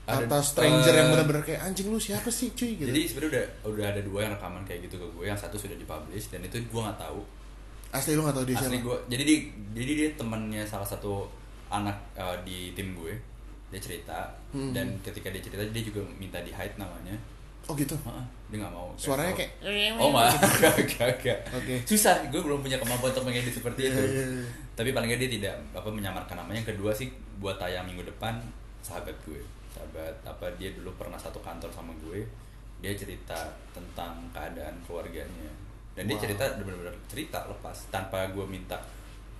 [0.02, 2.86] Ada- atau stranger yang eh, bener-bener kayak anjing lu siapa sih cuy gitu.
[2.86, 5.76] Jadi sebenarnya udah udah ada dua yang rekaman kayak gitu ke gue Yang satu sudah
[5.76, 7.20] dipublish Dan itu gue gak tahu
[7.90, 8.86] asli lu gak tahu dia asli siapa?
[8.86, 9.38] gue jadi dia
[9.74, 11.26] jadi dia temennya salah satu
[11.68, 13.14] anak uh, di tim gue
[13.66, 14.70] dia cerita Hmm.
[14.70, 17.14] dan ketika dia cerita dia juga minta di hide namanya
[17.64, 17.92] oh gitu?
[17.94, 18.88] Heeh, dia nggak mau.
[18.94, 21.38] Suaranya Kayak- kayak oh nggak nggak nggak nggak.
[21.54, 21.74] Oke.
[21.84, 24.02] susah gue belum punya kemampuan untuk mengedit seperti Iya, itu.
[24.02, 24.46] Iya, iya.
[24.72, 26.58] tapi paling nggak dia tidak apa menyamarkan namanya.
[26.58, 28.38] Yang kedua sih buat tayang minggu depan
[28.80, 29.40] sahabat gue.
[29.70, 32.24] Sahabat apa dia dulu pernah satu kantor sama gue.
[32.78, 33.36] Dia cerita
[33.70, 35.52] tentang keadaan keluarganya.
[35.92, 36.24] Dan dia Wow.
[36.24, 38.78] cerita benar-benar cerita lepas tanpa gue minta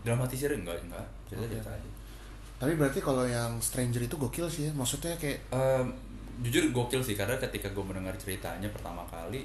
[0.00, 0.50] dramatisir?
[0.50, 1.06] Enggak enggak.
[1.26, 1.90] Cerita cerita aja.
[2.56, 4.72] Tapi berarti kalau yang stranger itu gokil sih ya?
[4.72, 5.88] Maksudnya kayak Em,
[6.40, 9.44] jujur gokil sih karena ketika gue mendengar ceritanya pertama kali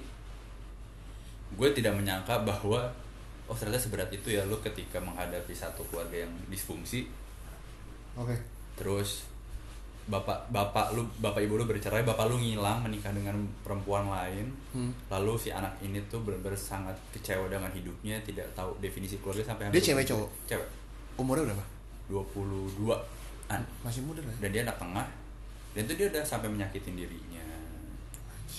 [1.56, 2.88] gue tidak menyangka bahwa
[3.46, 7.06] oh ternyata seberat itu ya lu ketika menghadapi satu keluarga yang disfungsi.
[8.18, 8.34] Oke.
[8.76, 9.28] Terus
[10.06, 14.50] bapak bapak lu bapak ibu lu bercerai bapak lu ngilang menikah dengan perempuan lain.
[14.74, 14.92] Hmm.
[15.10, 19.72] lalu si anak ini tuh benar-benar sangat kecewa dengan hidupnya tidak tahu definisi keluarga sampai
[19.74, 20.30] Dia cewek cowok?
[20.50, 20.68] cewek.
[21.16, 21.66] Umurnya berapa?
[22.12, 22.92] 22
[23.50, 23.62] an.
[23.86, 24.40] Masih muda lah ya?
[24.46, 25.06] dan dia anak tengah
[25.76, 27.44] dan itu dia udah sampai menyakitin dirinya.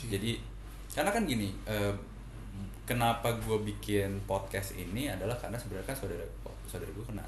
[0.07, 0.39] Jadi
[0.93, 1.93] karena kan gini eh,
[2.85, 6.23] kenapa gue bikin podcast ini adalah karena sebenarnya kan saudara
[6.69, 7.27] saudara gue kena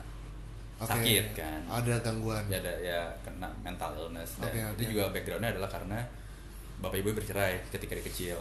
[0.79, 0.95] Oke.
[0.95, 1.61] sakit kan?
[1.67, 2.45] Ada gangguan.
[2.47, 4.39] Ya ada ya kena mental illness.
[4.39, 4.93] Dan Oke, itu oke.
[4.95, 5.99] juga backgroundnya adalah karena
[6.79, 8.39] bapak ibu bercerai ketika dia kecil.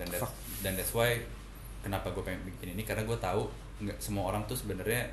[0.00, 0.34] Dan that-
[0.64, 1.18] dan that's why
[1.84, 3.44] kenapa gue pengen bikin ini karena gue tahu
[3.84, 5.04] nggak semua orang tuh sebenarnya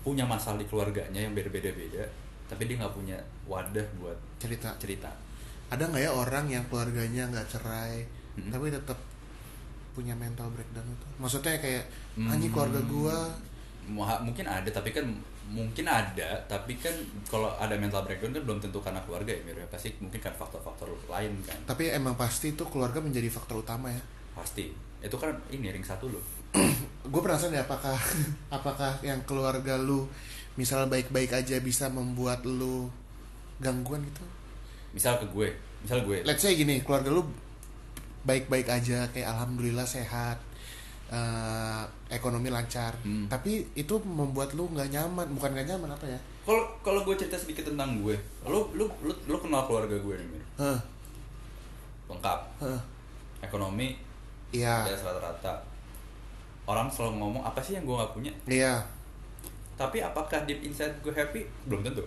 [0.00, 2.02] punya masalah di keluarganya yang beda-beda beda
[2.50, 3.14] tapi dia nggak punya
[3.46, 4.74] wadah buat cerita.
[4.76, 5.06] cerita.
[5.70, 8.02] Ada nggak ya orang yang keluarganya nggak cerai
[8.34, 8.50] Mm-mm.
[8.50, 8.98] tapi tetap
[9.90, 11.06] punya mental breakdown itu?
[11.16, 12.26] Maksudnya kayak Hmm.
[12.28, 13.18] anjing keluarga gua.
[13.86, 15.06] Mu- mungkin ada tapi kan
[15.46, 16.94] mungkin ada tapi kan
[17.24, 19.56] kalau ada mental breakdown kan belum tentu karena keluarga ya Mir.
[19.56, 21.58] ya pasti mungkin kan faktor-faktor lain kan.
[21.66, 24.02] Tapi emang pasti itu keluarga menjadi faktor utama ya?
[24.32, 24.70] Pasti.
[25.00, 26.22] Itu kan ini ring satu loh.
[27.10, 27.94] Gue penasaran ya apakah
[28.56, 30.06] apakah yang keluarga lu
[30.60, 32.92] misal baik-baik aja bisa membuat lu
[33.64, 34.20] gangguan gitu?
[34.92, 35.48] Misal ke gue
[35.80, 36.20] misal gue.
[36.28, 37.24] Let's say gini keluarga lu
[38.28, 40.36] baik-baik aja kayak alhamdulillah sehat
[41.08, 41.82] eh,
[42.12, 42.92] ekonomi lancar.
[43.00, 43.24] Hmm.
[43.32, 46.20] tapi itu membuat lu nggak nyaman bukan nggak nyaman apa ya?
[46.44, 50.44] Kalau kalau gue cerita sedikit tentang gue lu lu lu, lu kenal keluarga gue nih?
[50.60, 50.80] Hah,
[52.12, 52.40] lengkap.
[52.60, 52.80] Hah.
[53.40, 53.96] ekonomi
[54.52, 54.84] iya.
[54.84, 55.64] atas rata-rata.
[56.68, 58.32] Orang selalu ngomong apa sih yang gue nggak punya?
[58.44, 58.99] Iya
[59.80, 62.04] tapi apakah deep inside gue happy belum tentu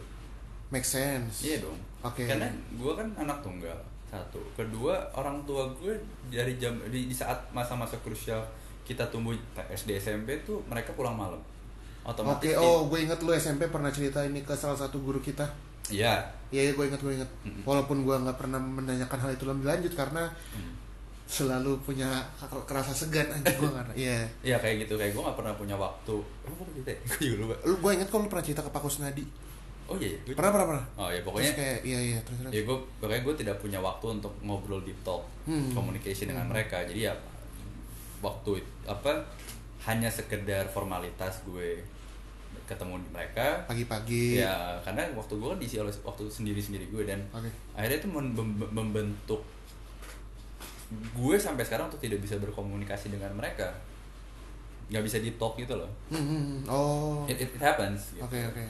[0.70, 1.78] make sense Iya dong.
[2.06, 2.26] Oke.
[2.30, 3.78] Karena gue kan anak tunggal
[4.10, 4.38] satu.
[4.54, 5.94] Kedua orang tua gue
[6.30, 8.42] dari jam di, di saat masa-masa krusial
[8.84, 9.34] kita tumbuh
[9.72, 11.40] SD SMP tuh mereka pulang malam.
[12.04, 12.52] Otomatis.
[12.52, 15.48] Oke, oh gue inget lu SMP pernah cerita ini ke salah satu guru kita.
[15.88, 16.20] Iya.
[16.52, 17.32] Iya, iya gue inget, gue inget.
[17.48, 17.64] Mm-mm.
[17.64, 20.83] Walaupun gue nggak pernah menanyakan hal itu lebih lanjut karena Hmm.
[21.34, 22.22] Selalu punya
[22.64, 23.94] kerasa segan anjing gue karena.
[24.04, 24.20] Iya.
[24.44, 26.16] Iya kayak gitu kayak gue gak pernah punya waktu.
[26.46, 27.00] Gue cerita ya?
[27.10, 27.56] Gue juga lupa.
[27.64, 29.26] Lu gue inget kok lu pernah cerita ke Pak Kusnadi.
[29.84, 30.16] Oh iya.
[30.22, 30.86] Gue, Pernah, pernah, pernah.
[30.96, 31.52] Oh iya Terus pokoknya.
[31.54, 32.52] kayak iya iya terus terus.
[32.52, 35.74] Ya gue pokoknya gue tidak punya waktu untuk ngobrol deep talk, Hmm.
[35.74, 36.54] communication dengan Hmm.
[36.54, 36.78] mereka.
[36.84, 37.14] Jadi ya
[38.20, 38.52] waktu
[38.86, 39.12] apa
[39.84, 41.84] hanya sekedar formalitas gue
[42.64, 44.40] ketemu di mereka Pagi-pagi.
[44.40, 47.52] Ya, karena waktu gue kan diisi oleh waktu sendiri-sendiri gue dan Oke.
[47.74, 49.44] akhirnya itu mem- mem- membentuk
[51.14, 53.70] gue sampai sekarang tuh tidak bisa berkomunikasi dengan mereka,
[54.88, 55.90] nggak bisa di talk gitu loh.
[56.10, 56.60] Hmm, hmm, hmm.
[56.68, 57.24] Oh.
[57.26, 58.14] It, it happens.
[58.14, 58.24] gitu.
[58.24, 58.66] Oke, oke.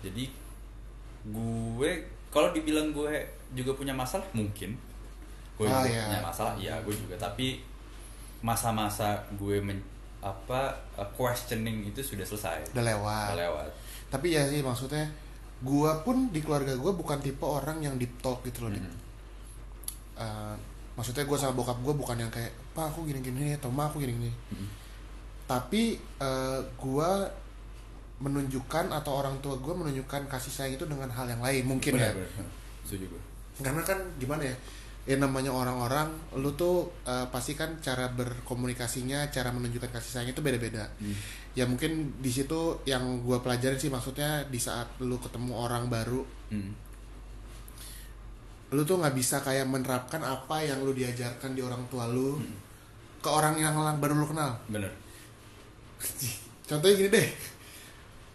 [0.00, 0.24] Jadi
[1.22, 1.90] gue
[2.28, 3.12] kalau dibilang gue
[3.52, 4.74] juga punya masalah mungkin,
[5.54, 6.04] gue Ah, juga iya.
[6.06, 7.14] punya masalah, iya gue juga.
[7.14, 7.60] Tapi
[8.40, 9.76] masa-masa gue men,
[10.20, 13.28] apa uh, questioning itu sudah selesai, Udah lewat.
[13.32, 13.70] udah lewat.
[14.08, 15.04] Tapi ya sih maksudnya
[15.60, 18.72] gua pun di keluarga gua bukan tipe orang yang deep talk gitu loh.
[18.72, 18.92] Mhm.
[21.00, 23.98] Maksudnya gue sama bokap gue bukan yang kayak pak aku gini gini atau ma aku
[23.98, 24.66] gini gini Mhm.
[25.46, 27.10] tapi eh, gue
[28.20, 32.12] menunjukkan atau orang tua gue menunjukkan kasih sayang itu dengan hal yang lain mungkin ya
[32.12, 32.48] Benar, benar.
[32.84, 33.22] Setuju gue.
[33.60, 34.56] karena kan gimana ya
[35.02, 40.40] ya namanya orang-orang lu tuh eh, pasti kan cara berkomunikasinya cara menunjukkan kasih sayang itu
[40.40, 41.16] beda-beda Hmm.
[41.52, 46.20] ya mungkin di situ yang gue pelajarin sih maksudnya di saat lu ketemu orang baru
[46.50, 46.76] Hmm.
[48.70, 52.38] Lu tuh nggak bisa kayak menerapkan apa yang lu diajarkan di orang tua lu
[53.18, 54.90] ke orang yang baru lu kenal Bener.
[56.70, 57.28] contohnya gini deh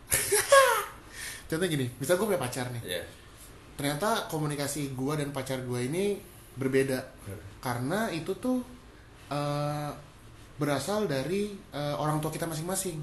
[1.50, 3.04] contohnya gini misal gue punya pacar nih Iya.
[3.76, 6.20] ternyata komunikasi gue dan pacar gue ini
[6.56, 7.00] berbeda
[7.60, 8.60] karena itu tuh
[9.30, 9.90] eh,
[10.56, 13.00] berasal dari eh, orang tua kita masing-masing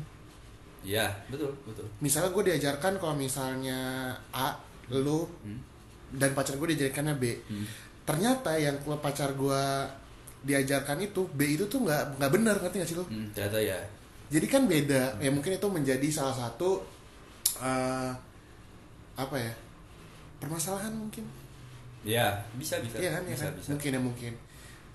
[0.83, 1.87] Iya, betul, betul.
[2.03, 4.59] misalnya gue diajarkan kalau misalnya A
[4.91, 5.72] lu Hmm.
[6.13, 7.67] Dan pacar gue diajarkannya B Hmm.
[8.03, 9.63] ternyata yang pacar gue
[10.43, 13.79] diajarkan itu B itu tuh nggak nggak benar ngerti gak sih lo Hmm, ternyata ya.
[14.29, 16.83] jadi kan beda ya mungkin itu menjadi salah satu
[17.59, 18.11] eh,
[19.15, 19.53] apa ya
[20.39, 21.25] permasalahan mungkin
[22.03, 22.99] Ya, bisa bisa.
[22.99, 23.69] iya kan ya bisa, kan bisa.
[23.71, 24.33] mungkin ya mungkin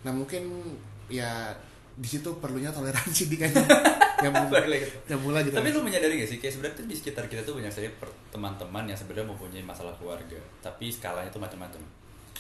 [0.04, 0.44] nah mungkin
[1.08, 1.32] ya
[1.98, 3.66] di situ perlunya toleransi di kayaknya.
[4.18, 4.82] Yang lagi.
[5.06, 7.70] yang mulai gitu Tapi lu menyadari gak sih kayak sebenarnya di sekitar kita tuh banyak
[7.70, 7.86] sekali
[8.30, 11.78] teman-teman yang sebenarnya mempunyai masalah keluarga, tapi skalanya tuh macam-macam.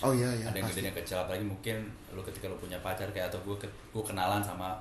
[0.01, 0.49] oh iya iya.
[0.49, 3.53] Ada yang gede yang kecil apalagi mungkin lu ketika lu punya pacar kayak atau gue
[3.66, 4.74] gue kenalan sama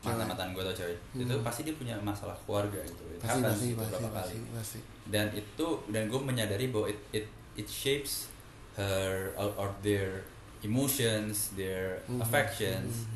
[0.00, 3.00] mantan mantan gue atau cewek itu pasti dia punya masalah keluarga gitu.
[3.06, 4.52] It pasti happens pasti gitu pasti beberapa pasti, kali.
[4.52, 4.78] pasti.
[5.08, 7.26] dan itu dan gue menyadari bahwa it it
[7.56, 8.28] it shapes
[8.76, 10.20] her or, or their
[10.60, 12.20] emotions their Mhm.
[12.20, 13.08] affections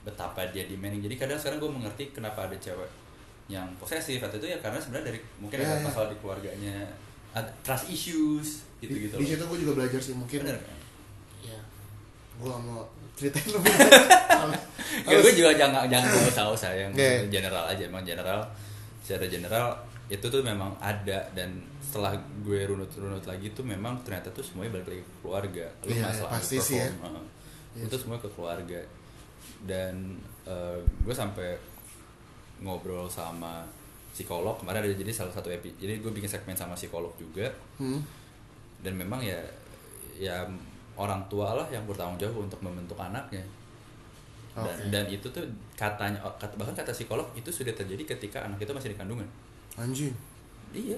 [0.00, 1.02] betapa dia demanding.
[1.02, 2.88] Jadi kadang sekarang gue mengerti kenapa ada cewek
[3.46, 5.82] yang posesif atau itu ya karena sebenarnya dari mungkin Ya, ada ya.
[5.82, 6.76] masalah di keluarganya
[7.30, 8.48] ada trust issues
[8.78, 10.78] gitu gitu di, di situ gue juga belajar sih mungkin Bener kan?
[11.42, 11.58] ya
[12.32, 13.74] gue gak mau ceritain lebih
[15.02, 17.26] Ya, gue juga jangan jangan gue tahu saya yang Oke.
[17.28, 18.42] general aja emang general.
[19.00, 19.66] Secara general
[20.06, 21.22] itu tuh memang ada.
[21.30, 25.66] Dan setelah gue runut-runut lagi tuh memang ternyata tuh semuanya balik lagi ke keluarga.
[25.82, 26.86] Lu Iya, masalah pasti lu sih ya.
[26.88, 27.26] perform, uh,
[27.70, 27.82] Iya.
[27.86, 28.80] Itu semua ke keluarga
[29.62, 31.56] dan uh, gue sampai
[32.60, 33.64] ngobrol sama
[34.10, 34.56] psikolog.
[34.56, 37.48] Kemarin ada jadi salah satu epi jadi gue bikin segmen sama psikolog juga.
[37.76, 38.00] Hmm.
[38.80, 39.36] dan memang ya
[40.16, 40.40] ya
[40.96, 43.44] orang tua lah yang bertanggung jawab untuk membentuk anaknya.
[44.50, 44.88] Dan, Oke.
[44.88, 45.44] dan itu tuh
[45.76, 49.28] katanya kata, bahkan kata psikolog itu sudah terjadi ketika anak itu masih di kandungan.
[49.76, 50.16] Anjing.
[50.72, 50.96] Iya.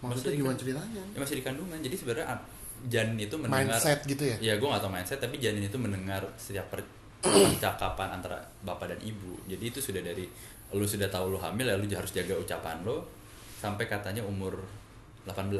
[0.00, 1.02] Maksudnya Masih gimana kan- ceritanya?
[1.04, 1.78] Ya masih di kandungan.
[1.82, 2.46] Jadi sebenarnya an-
[2.88, 4.36] janin itu mendengar mindset gitu ya?
[4.40, 6.88] Ya gue gak tau mindset tapi janin itu mendengar setiap per-
[7.20, 9.36] percakapan antara bapak dan ibu.
[9.44, 10.24] Jadi itu sudah dari
[10.70, 13.02] lu sudah tahu lu hamil ya lu harus jaga ucapan lo
[13.58, 14.54] sampai katanya umur
[15.26, 15.50] 18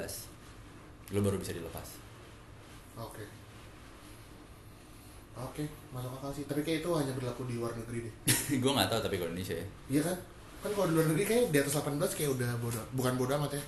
[1.13, 1.99] lu baru bisa dilepas.
[2.97, 3.25] Oke.
[5.41, 6.45] Oke masuk akal sih.
[6.47, 8.15] Tapi kayak itu hanya berlaku di luar negeri deh.
[8.63, 9.67] Gue nggak tahu tapi kalau Indonesia ya.
[9.91, 10.17] Iya kan?
[10.61, 13.53] Kan kalau di luar negeri kayak di atas 18 kayak udah bodoh, bukan bodoh amat
[13.57, 13.63] ya.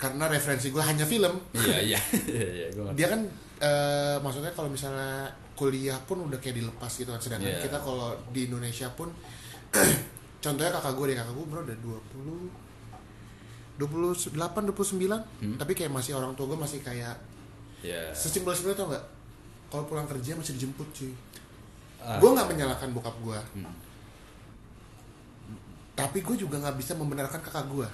[0.00, 1.34] Karena referensi gue hanya film.
[1.56, 2.00] iya iya.
[2.28, 3.20] Iya iya ngerti Dia kan
[3.60, 5.28] eh, maksudnya kalau misalnya
[5.60, 7.20] kuliah pun udah kayak dilepas gitu kan.
[7.20, 7.60] Sedangkan Iya.
[7.60, 9.12] kita kalau di Indonesia pun
[10.40, 12.48] contohnya kakak gue deh, kakak gue bro udah 20
[13.76, 14.32] 28
[14.66, 15.08] 29
[15.40, 15.56] Hmm.
[15.56, 17.16] tapi kayak masih orang tua gue masih kayak
[17.80, 19.04] ya sesimpel simpel tau nggak
[19.68, 21.12] kalau pulang kerja masih dijemput cuy
[21.96, 22.16] Ah.
[22.16, 23.72] gue nggak menyalahkan bokap gue Hmm.
[25.94, 27.88] tapi gue juga nggak bisa membenarkan kakak gue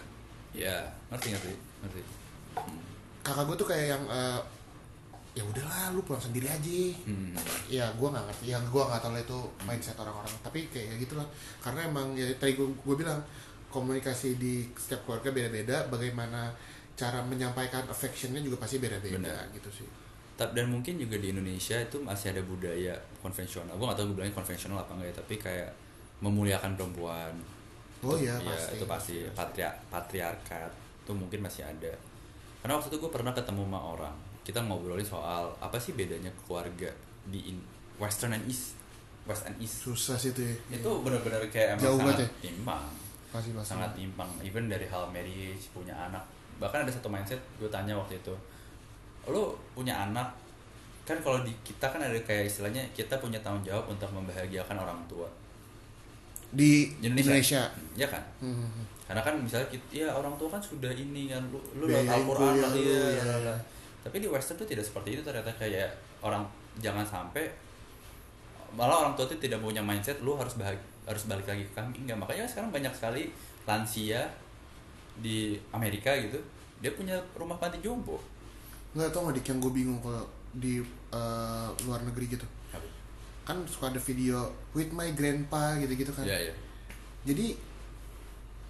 [0.57, 0.75] ya
[1.09, 1.51] ngerti ngerti
[1.83, 2.01] ngerti
[3.21, 4.41] kakak gue tuh kayak yang eh,
[5.37, 6.81] ya udahlah lu pulang sendiri aja.
[7.05, 7.37] Hmm.
[7.69, 10.33] ya gue nggak ngerti ya gue nggak tahu lah itu mindset orang-orang.
[10.41, 11.27] Tapi kayak ya gitulah
[11.61, 13.21] karena emang ya tadi gue, bilang
[13.69, 16.49] komunikasi di setiap keluarga beda-beda bagaimana
[16.97, 19.89] cara menyampaikan affectionnya juga pasti beda-beda gitu sih.
[20.37, 23.77] Dan mungkin juga di Indonesia itu masih ada budaya konvensional.
[23.77, 25.71] Gue gak tau gue bilangnya konvensional apa enggak ya tapi kayak
[26.25, 27.33] memuliakan perempuan.
[28.01, 29.15] Oh Itu- iya ya, pasti itu pasti.
[29.37, 30.73] patria patriarkat
[31.05, 31.93] itu mungkin masih ada.
[32.65, 34.17] Karena waktu itu gue pernah ketemu sama orang
[34.47, 36.87] kita ngobrolin soal apa sih bedanya keluarga
[37.27, 37.67] di in-
[37.99, 38.79] Western and East
[39.27, 39.83] West and East.
[39.83, 40.79] Susah sih itu ya.
[40.79, 42.85] Itu benar-benar kayak emang Jauh sangat banget timpang.
[43.35, 43.69] Pasti pasti.
[43.75, 44.31] Sangat timpang.
[44.47, 46.23] Even dari hal marriage punya anak.
[46.63, 48.33] Bahkan ada satu mindset gue tanya waktu itu
[49.27, 50.31] lo punya anak?
[51.03, 55.03] Kan kalau di kita kan ada kayak istilahnya kita punya tanggung jawab untuk membahagiakan orang
[55.11, 55.27] tua.
[56.55, 57.35] Di Indonesia.
[57.35, 57.63] Indonesia,
[57.99, 58.23] ya kan?
[58.39, 58.87] Hmm.
[59.07, 62.55] karena kan misalnya kita, ya orang tua kan sudah ini kan lu lu Biayain Al-Quran
[62.59, 63.55] lah, lu, iya, ya.
[64.07, 65.91] Tapi di Western tuh tidak seperti itu ternyata kayak
[66.23, 66.47] orang
[66.79, 67.51] jangan sampai
[68.79, 70.79] malah orang tua tuh tidak punya mindset lu harus bahag,
[71.09, 72.07] harus balik lagi ke kami.
[72.07, 73.35] Enggak makanya sekarang banyak sekali
[73.67, 74.31] lansia
[75.19, 76.39] di Amerika gitu
[76.79, 78.21] dia punya rumah panti jompo
[78.93, 80.81] nggak tau nggak dik yang gue bingung kalau di
[81.13, 82.47] eh, luar negeri gitu?
[83.43, 86.25] Kan suka ada video with my grandpa gitu-gitu kan.
[86.25, 86.55] Iya iya.
[87.27, 87.59] Jadi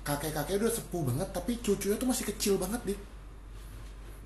[0.07, 2.99] kakek-kakek udah sepuh banget tapi cucunya tuh masih kecil banget deh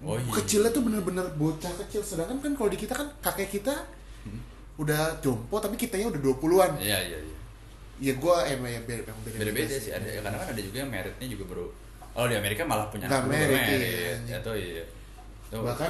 [0.03, 0.33] oh iya.
[0.33, 2.01] Kecilnya tuh bener-bener bocah kecil.
[2.01, 3.75] Sedangkan kan kalau di kita kan kakek kita
[4.21, 4.37] Hmm.
[4.77, 7.37] udah jompo tapi kitanya udah 20-an iya iya iya.
[8.01, 9.89] Ya gue emang ya beda beda-beda sih.
[9.91, 11.67] ada karena kan ada juga yang meritnya juga baru
[12.11, 14.37] oh di Amerika malah punya anak merit, iya.
[14.37, 14.85] Atau iya.
[15.49, 15.89] Tuh, bahkan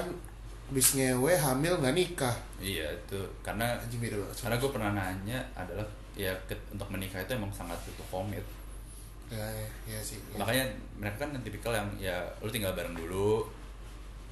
[0.68, 2.36] bis ngewe hamil nggak nikah.
[2.58, 5.82] Iya itu karena beda karena gue pernah nanya adalah
[6.14, 8.46] ya ke- untuk menikah itu emang sangat butuh komit.
[9.26, 10.18] Ya, ya, ya sih.
[10.30, 10.38] Ya.
[10.38, 10.64] makanya
[10.96, 13.42] mereka kan tipikal yang ya lu tinggal bareng dulu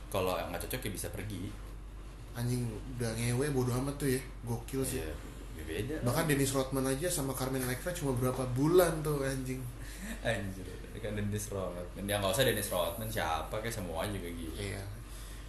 [0.09, 1.53] kalau nggak cocok ya bisa pergi.
[2.39, 2.65] Anjing
[2.97, 4.21] udah ngewe bodo amat tuh ya.
[4.47, 5.03] Gokil sih.
[5.03, 5.13] Iya,
[5.69, 5.97] beda.
[6.07, 9.61] Bahkan Dennis Rodman aja sama Carmen Electra cuma berapa bulan tuh anjing.
[10.25, 12.05] Anjir kan Dennis Rodman.
[12.05, 14.83] Ya nggak usah Dennis Rodman siapa kayak semua juga gitu iya.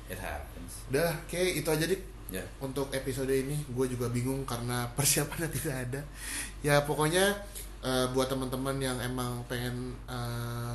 [0.09, 0.85] It happens.
[0.89, 2.01] Udah kayak itu aja dik.
[2.29, 2.45] Ya.
[2.61, 6.01] Untuk episode ini gue juga bingung karena persiapannya tidak ada.
[6.61, 7.33] Ya pokoknya
[7.81, 10.73] eh, buat teman-teman yang emang pengen eh,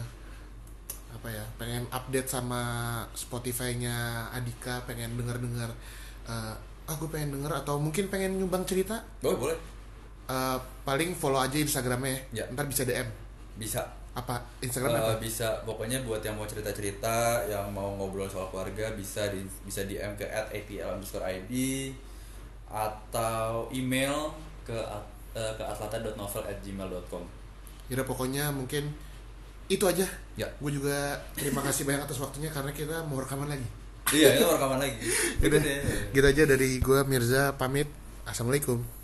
[1.14, 2.60] apa ya pengen update sama
[3.14, 5.70] Spotify-nya Adika pengen denger-dengar
[6.26, 6.54] eh,
[6.84, 9.00] ah gue pengen denger atau mungkin pengen nyumbang cerita?
[9.22, 9.58] Boleh boleh.
[10.24, 12.18] Eh, paling follow aja instagramnya.
[12.32, 12.44] Ya.
[12.52, 13.08] ntar bisa dm
[13.56, 13.80] bisa.
[14.14, 15.14] Apa instagram Eh, apa?
[15.18, 15.48] bisa.
[15.64, 20.14] Pokoknya buat yang mau cerita cerita yang mau ngobrol soal keluarga bisa di bisa dm
[20.14, 21.94] ke at id
[22.70, 24.34] atau email
[24.66, 24.74] ke
[25.34, 27.22] eh, ke atlanta.novel at gmail.com
[27.92, 28.88] Yaudah pokoknya mungkin
[29.68, 30.06] itu aja.
[30.34, 30.48] Ya.
[30.58, 33.66] Gue juga terima kasih banyak atas waktunya karena kita mau rekaman lagi.
[34.12, 34.96] Iya itu rekaman lagi.
[35.44, 35.56] Gitu
[36.12, 37.88] gitu aja dari gue Mirza pamit.
[38.24, 39.03] Assalamualaikum